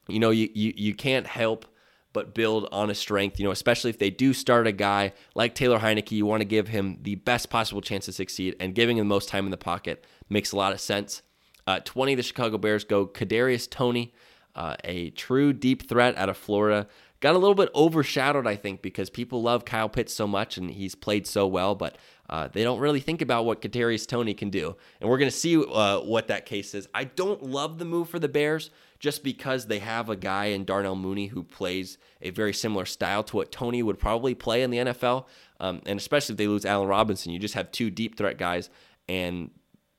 you 0.08 0.18
know, 0.18 0.30
you, 0.30 0.48
you 0.54 0.72
you 0.76 0.94
can't 0.94 1.26
help 1.26 1.66
but 2.12 2.34
build 2.34 2.68
on 2.72 2.90
a 2.90 2.94
strength. 2.94 3.38
You 3.38 3.44
know, 3.44 3.52
especially 3.52 3.90
if 3.90 3.98
they 3.98 4.10
do 4.10 4.32
start 4.32 4.66
a 4.66 4.72
guy 4.72 5.12
like 5.34 5.54
Taylor 5.54 5.78
Heinicke, 5.78 6.12
you 6.12 6.26
want 6.26 6.40
to 6.40 6.46
give 6.46 6.68
him 6.68 6.98
the 7.02 7.14
best 7.14 7.50
possible 7.50 7.80
chance 7.80 8.06
to 8.06 8.12
succeed, 8.12 8.56
and 8.58 8.74
giving 8.74 8.96
him 8.96 9.06
the 9.06 9.14
most 9.14 9.28
time 9.28 9.44
in 9.44 9.50
the 9.50 9.56
pocket 9.56 10.04
makes 10.28 10.52
a 10.52 10.56
lot 10.56 10.72
of 10.72 10.80
sense. 10.80 11.22
Uh, 11.66 11.78
20, 11.84 12.16
the 12.16 12.22
Chicago 12.22 12.58
Bears 12.58 12.84
go 12.84 13.06
Kadarius 13.06 13.70
Toney, 13.70 14.12
uh, 14.56 14.76
a 14.82 15.10
true 15.10 15.52
deep 15.52 15.88
threat 15.88 16.16
out 16.16 16.28
of 16.28 16.36
Florida. 16.36 16.88
Got 17.20 17.34
a 17.34 17.38
little 17.38 17.54
bit 17.54 17.68
overshadowed, 17.74 18.46
I 18.46 18.56
think, 18.56 18.80
because 18.80 19.10
people 19.10 19.42
love 19.42 19.66
Kyle 19.66 19.90
Pitts 19.90 20.14
so 20.14 20.26
much 20.26 20.56
and 20.56 20.70
he's 20.70 20.94
played 20.94 21.26
so 21.26 21.46
well, 21.46 21.74
but 21.74 21.98
uh, 22.30 22.48
they 22.48 22.62
don't 22.62 22.78
really 22.78 23.00
think 23.00 23.20
about 23.20 23.44
what 23.44 23.60
Kadarius 23.60 24.06
Toney 24.06 24.32
can 24.32 24.48
do. 24.48 24.74
And 25.00 25.10
we're 25.10 25.18
going 25.18 25.30
to 25.30 25.36
see 25.36 25.62
uh, 25.62 26.00
what 26.00 26.28
that 26.28 26.46
case 26.46 26.74
is. 26.74 26.88
I 26.94 27.04
don't 27.04 27.42
love 27.42 27.78
the 27.78 27.84
move 27.84 28.08
for 28.08 28.18
the 28.18 28.28
Bears 28.28 28.70
just 28.98 29.22
because 29.22 29.66
they 29.66 29.80
have 29.80 30.08
a 30.08 30.16
guy 30.16 30.46
in 30.46 30.64
Darnell 30.64 30.96
Mooney 30.96 31.26
who 31.26 31.42
plays 31.42 31.98
a 32.22 32.30
very 32.30 32.54
similar 32.54 32.86
style 32.86 33.22
to 33.24 33.36
what 33.36 33.52
Toney 33.52 33.82
would 33.82 33.98
probably 33.98 34.34
play 34.34 34.62
in 34.62 34.70
the 34.70 34.78
NFL. 34.78 35.26
Um, 35.58 35.82
and 35.84 35.98
especially 35.98 36.34
if 36.34 36.38
they 36.38 36.46
lose 36.46 36.64
Allen 36.64 36.88
Robinson, 36.88 37.32
you 37.32 37.38
just 37.38 37.54
have 37.54 37.70
two 37.70 37.90
deep 37.90 38.16
threat 38.16 38.38
guys 38.38 38.70
and 39.08 39.50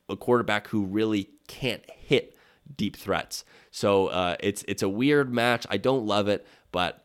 a 0.08 0.16
quarterback 0.16 0.68
who 0.68 0.84
really 0.84 1.30
can't 1.46 1.88
hit 1.88 2.36
deep 2.76 2.96
threats. 2.96 3.44
So 3.70 4.08
uh, 4.08 4.36
it's 4.40 4.64
it's 4.66 4.82
a 4.82 4.88
weird 4.88 5.32
match. 5.32 5.66
I 5.70 5.76
don't 5.76 6.06
love 6.06 6.28
it, 6.28 6.46
but 6.70 7.01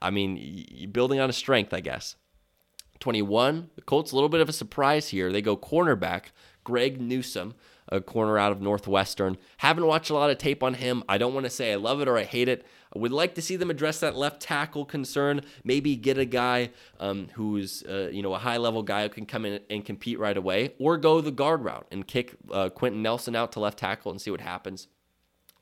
I 0.00 0.10
mean, 0.10 0.90
building 0.92 1.20
on 1.20 1.30
a 1.30 1.32
strength, 1.32 1.72
I 1.72 1.80
guess. 1.80 2.16
21, 3.00 3.70
the 3.74 3.82
Colts 3.82 4.12
a 4.12 4.14
little 4.14 4.28
bit 4.28 4.40
of 4.40 4.48
a 4.48 4.52
surprise 4.52 5.08
here. 5.08 5.32
They 5.32 5.42
go 5.42 5.56
cornerback 5.56 6.26
Greg 6.64 7.00
Newsome 7.00 7.54
a 7.92 8.00
corner 8.00 8.38
out 8.38 8.52
of 8.52 8.60
Northwestern. 8.60 9.36
Haven't 9.58 9.86
watched 9.86 10.10
a 10.10 10.14
lot 10.14 10.30
of 10.30 10.38
tape 10.38 10.62
on 10.62 10.74
him. 10.74 11.04
I 11.08 11.18
don't 11.18 11.34
want 11.34 11.44
to 11.44 11.50
say 11.50 11.72
I 11.72 11.76
love 11.76 12.00
it 12.00 12.08
or 12.08 12.16
I 12.16 12.24
hate 12.24 12.48
it. 12.48 12.64
I 12.94 12.98
would 12.98 13.12
like 13.12 13.34
to 13.34 13.42
see 13.42 13.56
them 13.56 13.70
address 13.70 14.00
that 14.00 14.16
left 14.16 14.40
tackle 14.40 14.84
concern. 14.84 15.42
Maybe 15.62 15.94
get 15.96 16.16
a 16.18 16.24
guy 16.24 16.70
um, 17.00 17.28
who's 17.34 17.82
uh, 17.84 18.08
you 18.10 18.22
know 18.22 18.34
a 18.34 18.38
high 18.38 18.56
level 18.56 18.82
guy 18.82 19.02
who 19.02 19.08
can 19.10 19.26
come 19.26 19.44
in 19.44 19.60
and 19.68 19.84
compete 19.84 20.18
right 20.18 20.36
away, 20.36 20.74
or 20.78 20.96
go 20.96 21.20
the 21.20 21.30
guard 21.30 21.64
route 21.64 21.86
and 21.90 22.06
kick 22.06 22.34
uh, 22.50 22.70
Quenton 22.70 23.02
Nelson 23.02 23.36
out 23.36 23.52
to 23.52 23.60
left 23.60 23.78
tackle 23.78 24.10
and 24.10 24.20
see 24.20 24.30
what 24.30 24.40
happens. 24.40 24.88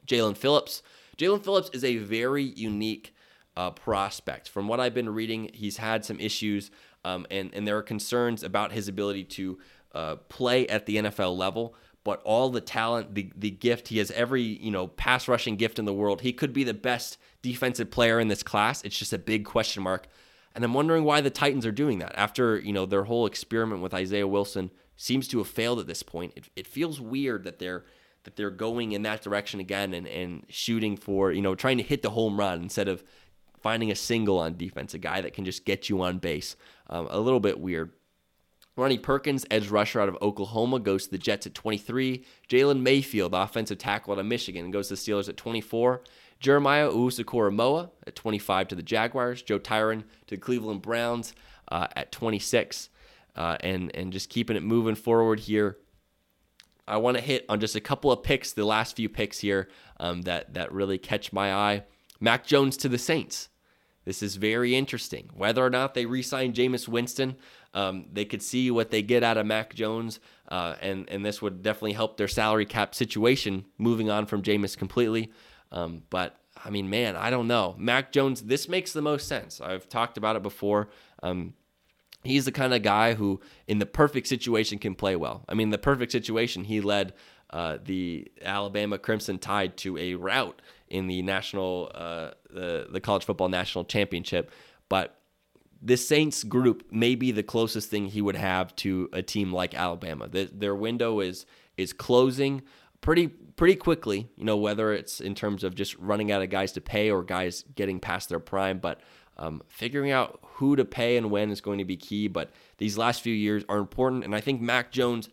Jaelan 0.07 0.37
Phillips. 0.37 0.83
Jaelan 1.17 1.43
Phillips 1.43 1.71
is 1.73 1.85
a 1.85 1.99
very 1.99 2.45
unique 2.45 3.15
uh, 3.57 3.71
prospect. 3.71 4.49
From 4.49 4.69
what 4.69 4.81
I've 4.81 4.95
been 4.95 5.11
reading, 5.11 5.51
he's 5.53 5.77
had 5.77 6.05
some 6.05 6.21
issues, 6.21 6.71
um, 7.05 7.27
and 7.31 7.55
and 7.55 7.67
there 7.67 7.77
are 7.77 7.83
concerns 7.83 8.43
about 8.43 8.73
his 8.73 8.89
ability 8.89 9.25
to 9.25 9.59
uh, 9.95 10.17
play 10.17 10.67
at 10.69 10.87
the 10.87 10.97
NFL 10.97 11.37
level 11.37 11.75
but 12.03 12.23
all 12.23 12.51
the 12.51 12.61
talent, 12.61 13.15
the 13.15 13.31
the 13.37 13.51
gift, 13.51 13.89
he 13.89 13.99
has 13.99 14.11
every, 14.13 14.43
you 14.43 14.71
know, 14.71 14.87
pass 14.87 15.29
rushing 15.29 15.57
gift 15.57 15.79
in 15.79 15.85
the 15.85 15.93
world. 15.93 16.23
He 16.23 16.33
could 16.33 16.53
be 16.53 16.65
the 16.65 16.75
best 16.75 17.19
defensive 17.43 17.91
player 17.91 18.19
in 18.19 18.29
this 18.29 18.43
class. 18.43 18.83
It's 18.83 18.99
just 18.99 19.13
a 19.13 19.19
big 19.19 19.45
question 19.45 19.83
mark. 19.83 20.07
And 20.55 20.65
I'm 20.65 20.75
wondering 20.75 21.05
why 21.05 21.21
the 21.21 21.31
Titans 21.31 21.65
are 21.65 21.73
doing 21.73 21.99
that. 21.99 22.13
After, 22.17 22.59
you 22.59 22.73
know, 22.73 22.87
their 22.87 23.05
whole 23.05 23.27
experiment 23.27 23.83
with 23.83 23.95
Isaiah 23.95 24.27
Wilson 24.27 24.71
seems 24.97 25.29
to 25.29 25.39
have 25.39 25.49
failed 25.49 25.79
at 25.79 25.87
this 25.87 26.03
point. 26.03 26.33
It, 26.37 26.49
it 26.57 26.67
feels 26.67 27.01
weird 27.01 27.45
that 27.45 27.59
they're 27.59 27.85
that 28.25 28.37
they're 28.37 28.51
going 28.51 28.93
in 28.93 29.03
that 29.03 29.23
direction 29.23 29.61
again 29.61 29.95
and, 29.95 30.07
and 30.07 30.45
shooting 30.49 30.97
for, 30.97 31.33
you 31.33 31.41
know, 31.41 31.55
trying 31.55 31.79
to 31.79 31.83
hit 31.83 32.03
the 32.03 32.11
home 32.11 32.39
run 32.39 32.63
instead 32.63 32.89
of 32.89 33.03
finding 33.63 33.91
a 33.91 33.97
single 33.97 34.39
on 34.39 34.57
defense, 34.57 34.95
a 34.95 34.99
guy 34.99 35.21
that 35.21 35.35
can 35.35 35.45
just 35.45 35.65
get 35.65 35.89
you 35.89 36.03
on 36.03 36.19
base. 36.19 36.57
Um, 36.89 37.09
a 37.11 37.21
little 37.21 37.41
bit 37.41 37.61
weird. 37.61 37.93
Ronnie 38.77 38.99
Perkins, 38.99 39.45
edge 39.51 39.69
rusher 39.69 40.01
out 40.01 40.09
of 40.09 40.17
Oklahoma, 40.23 40.79
goes 40.79 41.05
to 41.05 41.11
the 41.11 41.19
Jets 41.19 41.47
at 41.47 41.55
23. 41.55 42.25
Jalen 42.49 42.81
Mayfield, 42.81 43.35
offensive 43.35 43.79
tackle 43.79 44.15
out 44.15 44.19
of 44.19 44.27
Michigan, 44.27 44.71
goes 44.71 44.89
to 44.89 44.95
the 44.95 44.99
Steelers 44.99 45.29
at 45.29 45.37
24. 45.37 46.03
Jeremiah 46.39 46.89
Owusu-Koramoah 46.89 47.91
at 48.07 48.17
25 48.17 48.69
to 48.69 48.75
the 48.75 48.83
Jaguars. 48.83 49.43
Joe 49.43 49.59
Tryon 49.59 50.05
to 50.27 50.37
the 50.37 50.41
Cleveland 50.41 50.81
Browns 50.81 51.35
uh, 51.69 51.89
at 51.95 52.13
26. 52.13 52.89
Uh, 53.37 53.57
and, 53.61 53.95
and 53.95 54.13
just 54.13 54.31
keeping 54.31 54.57
it 54.57 54.63
moving 54.63 54.95
forward 54.95 55.41
here. 55.41 55.77
I 56.89 56.97
want 56.97 57.17
to 57.17 57.23
hit 57.23 57.45
on 57.49 57.61
just 57.61 57.77
a 57.77 57.81
couple 57.81 58.11
of 58.11 58.23
picks, 58.23 58.53
the 58.53 58.65
last 58.65 58.97
few 58.97 59.09
picks 59.09 59.39
here 59.39 59.69
um, 60.01 60.23
that 60.23 60.55
that 60.55 60.73
really 60.73 60.99
catch 60.99 61.33
my 61.33 61.55
eye. 61.55 61.85
Mac 62.21 62.47
Jones 62.47 62.77
to 62.79 62.89
the 62.89 62.99
Saints. 62.99 63.49
This 64.05 64.23
is 64.23 64.37
very 64.37 64.75
interesting. 64.75 65.31
Whether 65.35 65.65
or 65.65 65.71
not 65.71 65.95
they 65.95 66.07
re-sign 66.07 66.53
Jameis 66.53 66.89
Winston, 66.89 67.37
um, 67.75 68.07
they 68.13 68.25
could 68.25 68.43
see 68.43 68.71
what 68.71 68.91
they 68.91 69.03
get 69.03 69.23
out 69.23 69.37
of 69.37 69.47
Mac 69.47 69.75
Jones, 69.75 70.21
uh, 70.49 70.75
and 70.81 71.09
and 71.09 71.25
this 71.25 71.41
would 71.43 71.63
definitely 71.63 71.93
help 71.93 72.17
their 72.17 72.29
salary 72.29 72.67
cap 72.67 72.95
situation. 72.95 73.67
Moving 73.79 74.11
on 74.11 74.27
from 74.27 74.43
Jameis 74.43 74.77
completely, 74.77 75.31
um, 75.71 76.03
but 76.11 76.37
I 76.65 76.71
mean, 76.71 76.91
man, 76.91 77.17
I 77.17 77.31
don't 77.31 77.47
know. 77.47 77.75
Mac 77.79 78.13
Jones, 78.13 78.43
this 78.43 78.69
makes 78.69 78.93
the 78.93 79.03
most 79.03 79.29
sense. 79.29 79.61
I've 79.61 79.89
talked 79.89 80.19
about 80.19 80.37
it 80.37 80.43
before. 80.43 80.89
Um, 81.23 81.55
he's 82.25 82.45
the 82.45 82.53
kind 82.53 82.75
of 82.75 82.83
guy 82.83 83.15
who, 83.15 83.41
in 83.67 83.79
the 83.79 83.87
perfect 83.87 84.27
situation, 84.27 84.79
can 84.79 84.95
play 84.95 85.17
well. 85.17 85.45
I 85.49 85.55
mean, 85.55 85.71
the 85.71 85.79
perfect 85.79 86.13
situation, 86.13 86.65
he 86.65 86.81
led 86.81 87.15
uh, 87.51 87.79
the 87.83 88.31
Alabama 88.43 88.99
Crimson 88.99 89.39
Tide 89.39 89.77
to 89.79 89.97
a 89.99 90.15
rout 90.15 90.61
in 90.91 91.07
the 91.07 91.23
national, 91.23 91.91
uh, 91.95 92.31
the 92.51 92.89
the 92.91 93.01
college 93.01 93.25
football 93.25 93.49
national 93.49 93.85
championship. 93.85 94.51
But 94.89 95.17
this 95.81 96.07
Saints 96.07 96.45
group 96.45 96.85
may 96.91 97.15
be 97.15 97.31
the 97.31 97.43
closest 97.43 97.89
thing 97.89 98.07
he 98.07 98.21
would 98.21 98.37
have 98.37 98.75
to 98.77 99.09
a 99.13 99.23
team 99.23 99.53
like 99.53 99.75
Alabama. 99.75 100.29
The, 100.29 100.51
their 100.53 100.75
window 100.75 101.21
is 101.21 101.47
is 101.77 101.93
closing 101.93 102.63
pretty 103.01 103.29
pretty 103.29 103.77
quickly. 103.77 104.29
You 104.37 104.45
know, 104.45 104.57
whether 104.57 104.93
it's 104.93 105.21
in 105.21 105.35
terms 105.35 105.65
of 105.65 105.75
just 105.75 105.97
running 105.99 106.31
out 106.31 106.43
of 106.43 106.51
guys 106.51 106.73
to 106.73 106.81
pay 106.81 107.11
or 107.11 107.23
guys 107.23 107.65
getting 107.75 108.01
past 108.01 108.29
their 108.29 108.41
prime, 108.41 108.79
but 108.79 109.01
um, 109.39 109.63
figuring 109.69 110.11
out 110.11 110.39
who 110.43 110.77
to 110.77 110.85
pay 110.85 111.17
and 111.17 111.31
when 111.31 111.51
is 111.51 111.63
going 111.63 111.79
to 111.79 111.85
be 111.85 111.97
key. 111.97 112.29
But 112.29 112.51
these 112.77 112.99
last 112.99 113.23
few 113.23 113.35
years 113.35 113.65
are 113.69 113.79
important, 113.79 114.25
and 114.25 114.35
I 114.35 114.41
think 114.41 114.61
Mac 114.61 114.93
Jones, 114.93 115.31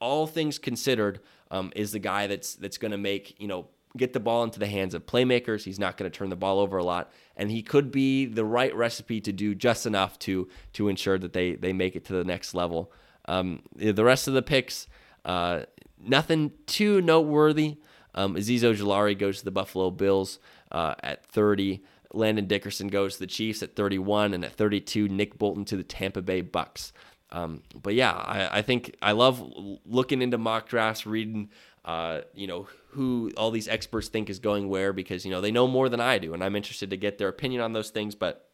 all 0.00 0.26
things 0.26 0.58
considered, 0.58 1.20
um, 1.52 1.72
is 1.76 1.92
the 1.92 2.00
guy 2.00 2.26
that's 2.26 2.56
that's 2.56 2.78
going 2.78 2.90
to 2.92 2.98
make 2.98 3.40
you 3.40 3.46
know 3.46 3.68
get 3.96 4.12
the 4.12 4.20
ball 4.20 4.42
into 4.42 4.58
the 4.58 4.66
hands 4.66 4.94
of 4.94 5.06
playmakers. 5.06 5.64
He's 5.64 5.78
not 5.78 5.96
going 5.96 6.10
to 6.10 6.16
turn 6.16 6.30
the 6.30 6.36
ball 6.36 6.58
over 6.58 6.78
a 6.78 6.84
lot, 6.84 7.12
and 7.36 7.50
he 7.50 7.62
could 7.62 7.90
be 7.90 8.26
the 8.26 8.44
right 8.44 8.74
recipe 8.74 9.20
to 9.20 9.32
do 9.32 9.54
just 9.54 9.86
enough 9.86 10.18
to 10.20 10.48
to 10.74 10.88
ensure 10.88 11.18
that 11.18 11.32
they 11.32 11.54
they 11.54 11.72
make 11.72 11.96
it 11.96 12.04
to 12.06 12.12
the 12.12 12.24
next 12.24 12.54
level. 12.54 12.92
Um, 13.26 13.62
the 13.74 14.04
rest 14.04 14.28
of 14.28 14.34
the 14.34 14.42
picks, 14.42 14.86
uh, 15.24 15.62
nothing 15.98 16.52
too 16.66 17.00
noteworthy. 17.00 17.78
Um, 18.14 18.36
Azeez 18.36 18.60
Ojulari 18.60 19.18
goes 19.18 19.38
to 19.38 19.44
the 19.44 19.50
Buffalo 19.50 19.90
Bills 19.90 20.38
uh, 20.70 20.94
at 21.02 21.24
30. 21.26 21.82
Landon 22.12 22.46
Dickerson 22.46 22.88
goes 22.88 23.14
to 23.14 23.20
the 23.20 23.26
Chiefs 23.26 23.62
at 23.62 23.74
31, 23.74 24.34
and 24.34 24.44
at 24.44 24.52
32, 24.52 25.08
Nick 25.08 25.36
Bolton 25.36 25.64
to 25.64 25.76
the 25.76 25.82
Tampa 25.82 26.22
Bay 26.22 26.42
Bucs. 26.42 26.92
Um, 27.32 27.62
but 27.74 27.94
yeah, 27.94 28.12
I, 28.12 28.58
I, 28.58 28.62
think 28.62 28.94
I 29.02 29.10
love 29.10 29.42
looking 29.84 30.22
into 30.22 30.38
mock 30.38 30.68
drafts, 30.68 31.04
reading, 31.04 31.50
uh, 31.84 32.22
you 32.34 32.46
know, 32.46 32.66
who 32.90 33.30
all 33.36 33.50
these 33.50 33.68
experts 33.68 34.08
think 34.08 34.30
is 34.30 34.38
going 34.38 34.68
where 34.68 34.92
because 34.92 35.24
you 35.24 35.30
know 35.30 35.40
they 35.40 35.50
know 35.50 35.66
more 35.66 35.88
than 35.88 36.00
I 36.00 36.18
do, 36.18 36.34
and 36.34 36.42
I'm 36.42 36.56
interested 36.56 36.90
to 36.90 36.96
get 36.96 37.18
their 37.18 37.28
opinion 37.28 37.60
on 37.60 37.72
those 37.72 37.90
things. 37.90 38.14
But 38.14 38.48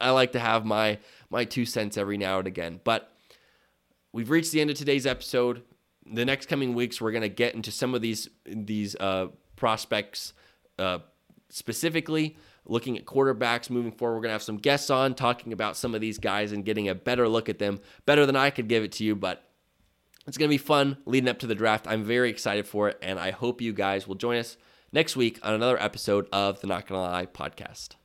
I 0.00 0.10
like 0.10 0.32
to 0.32 0.40
have 0.40 0.64
my 0.64 0.98
my 1.30 1.44
two 1.44 1.66
cents 1.66 1.96
every 1.96 2.16
now 2.16 2.38
and 2.38 2.46
again. 2.46 2.80
But 2.82 3.12
we've 4.12 4.30
reached 4.30 4.52
the 4.52 4.60
end 4.60 4.70
of 4.70 4.76
today's 4.76 5.06
episode. 5.06 5.62
The 6.06 6.24
next 6.24 6.46
coming 6.46 6.74
weeks, 6.74 7.00
we're 7.00 7.12
gonna 7.12 7.28
get 7.28 7.54
into 7.54 7.70
some 7.70 7.94
of 7.94 8.00
these 8.00 8.28
these 8.46 8.96
uh, 8.96 9.28
prospects 9.56 10.32
uh, 10.78 11.00
specifically 11.48 12.36
looking 12.66 12.96
at 12.96 13.04
quarterbacks 13.04 13.68
moving 13.68 13.92
forward. 13.92 14.16
We're 14.16 14.22
going 14.22 14.30
to 14.30 14.34
have 14.34 14.42
some 14.42 14.56
guests 14.56 14.90
on 14.90 15.14
talking 15.14 15.52
about 15.52 15.76
some 15.76 15.94
of 15.94 16.00
these 16.00 16.18
guys 16.18 16.52
and 16.52 16.64
getting 16.64 16.88
a 16.88 16.94
better 16.94 17.28
look 17.28 17.48
at 17.48 17.58
them, 17.58 17.80
better 18.06 18.26
than 18.26 18.36
I 18.36 18.50
could 18.50 18.68
give 18.68 18.82
it 18.82 18.92
to 18.92 19.04
you, 19.04 19.14
but 19.14 19.44
it's 20.26 20.38
going 20.38 20.48
to 20.48 20.54
be 20.54 20.58
fun 20.58 20.98
leading 21.06 21.28
up 21.28 21.38
to 21.40 21.46
the 21.46 21.54
draft. 21.54 21.86
I'm 21.86 22.04
very 22.04 22.30
excited 22.30 22.66
for 22.66 22.88
it, 22.88 22.98
and 23.02 23.18
I 23.18 23.30
hope 23.30 23.60
you 23.60 23.72
guys 23.72 24.08
will 24.08 24.14
join 24.14 24.38
us 24.38 24.56
next 24.92 25.16
week 25.16 25.38
on 25.42 25.54
another 25.54 25.80
episode 25.80 26.28
of 26.32 26.60
the 26.60 26.66
Not 26.66 26.86
Gonna 26.86 27.02
Lie 27.02 27.26
podcast. 27.26 27.96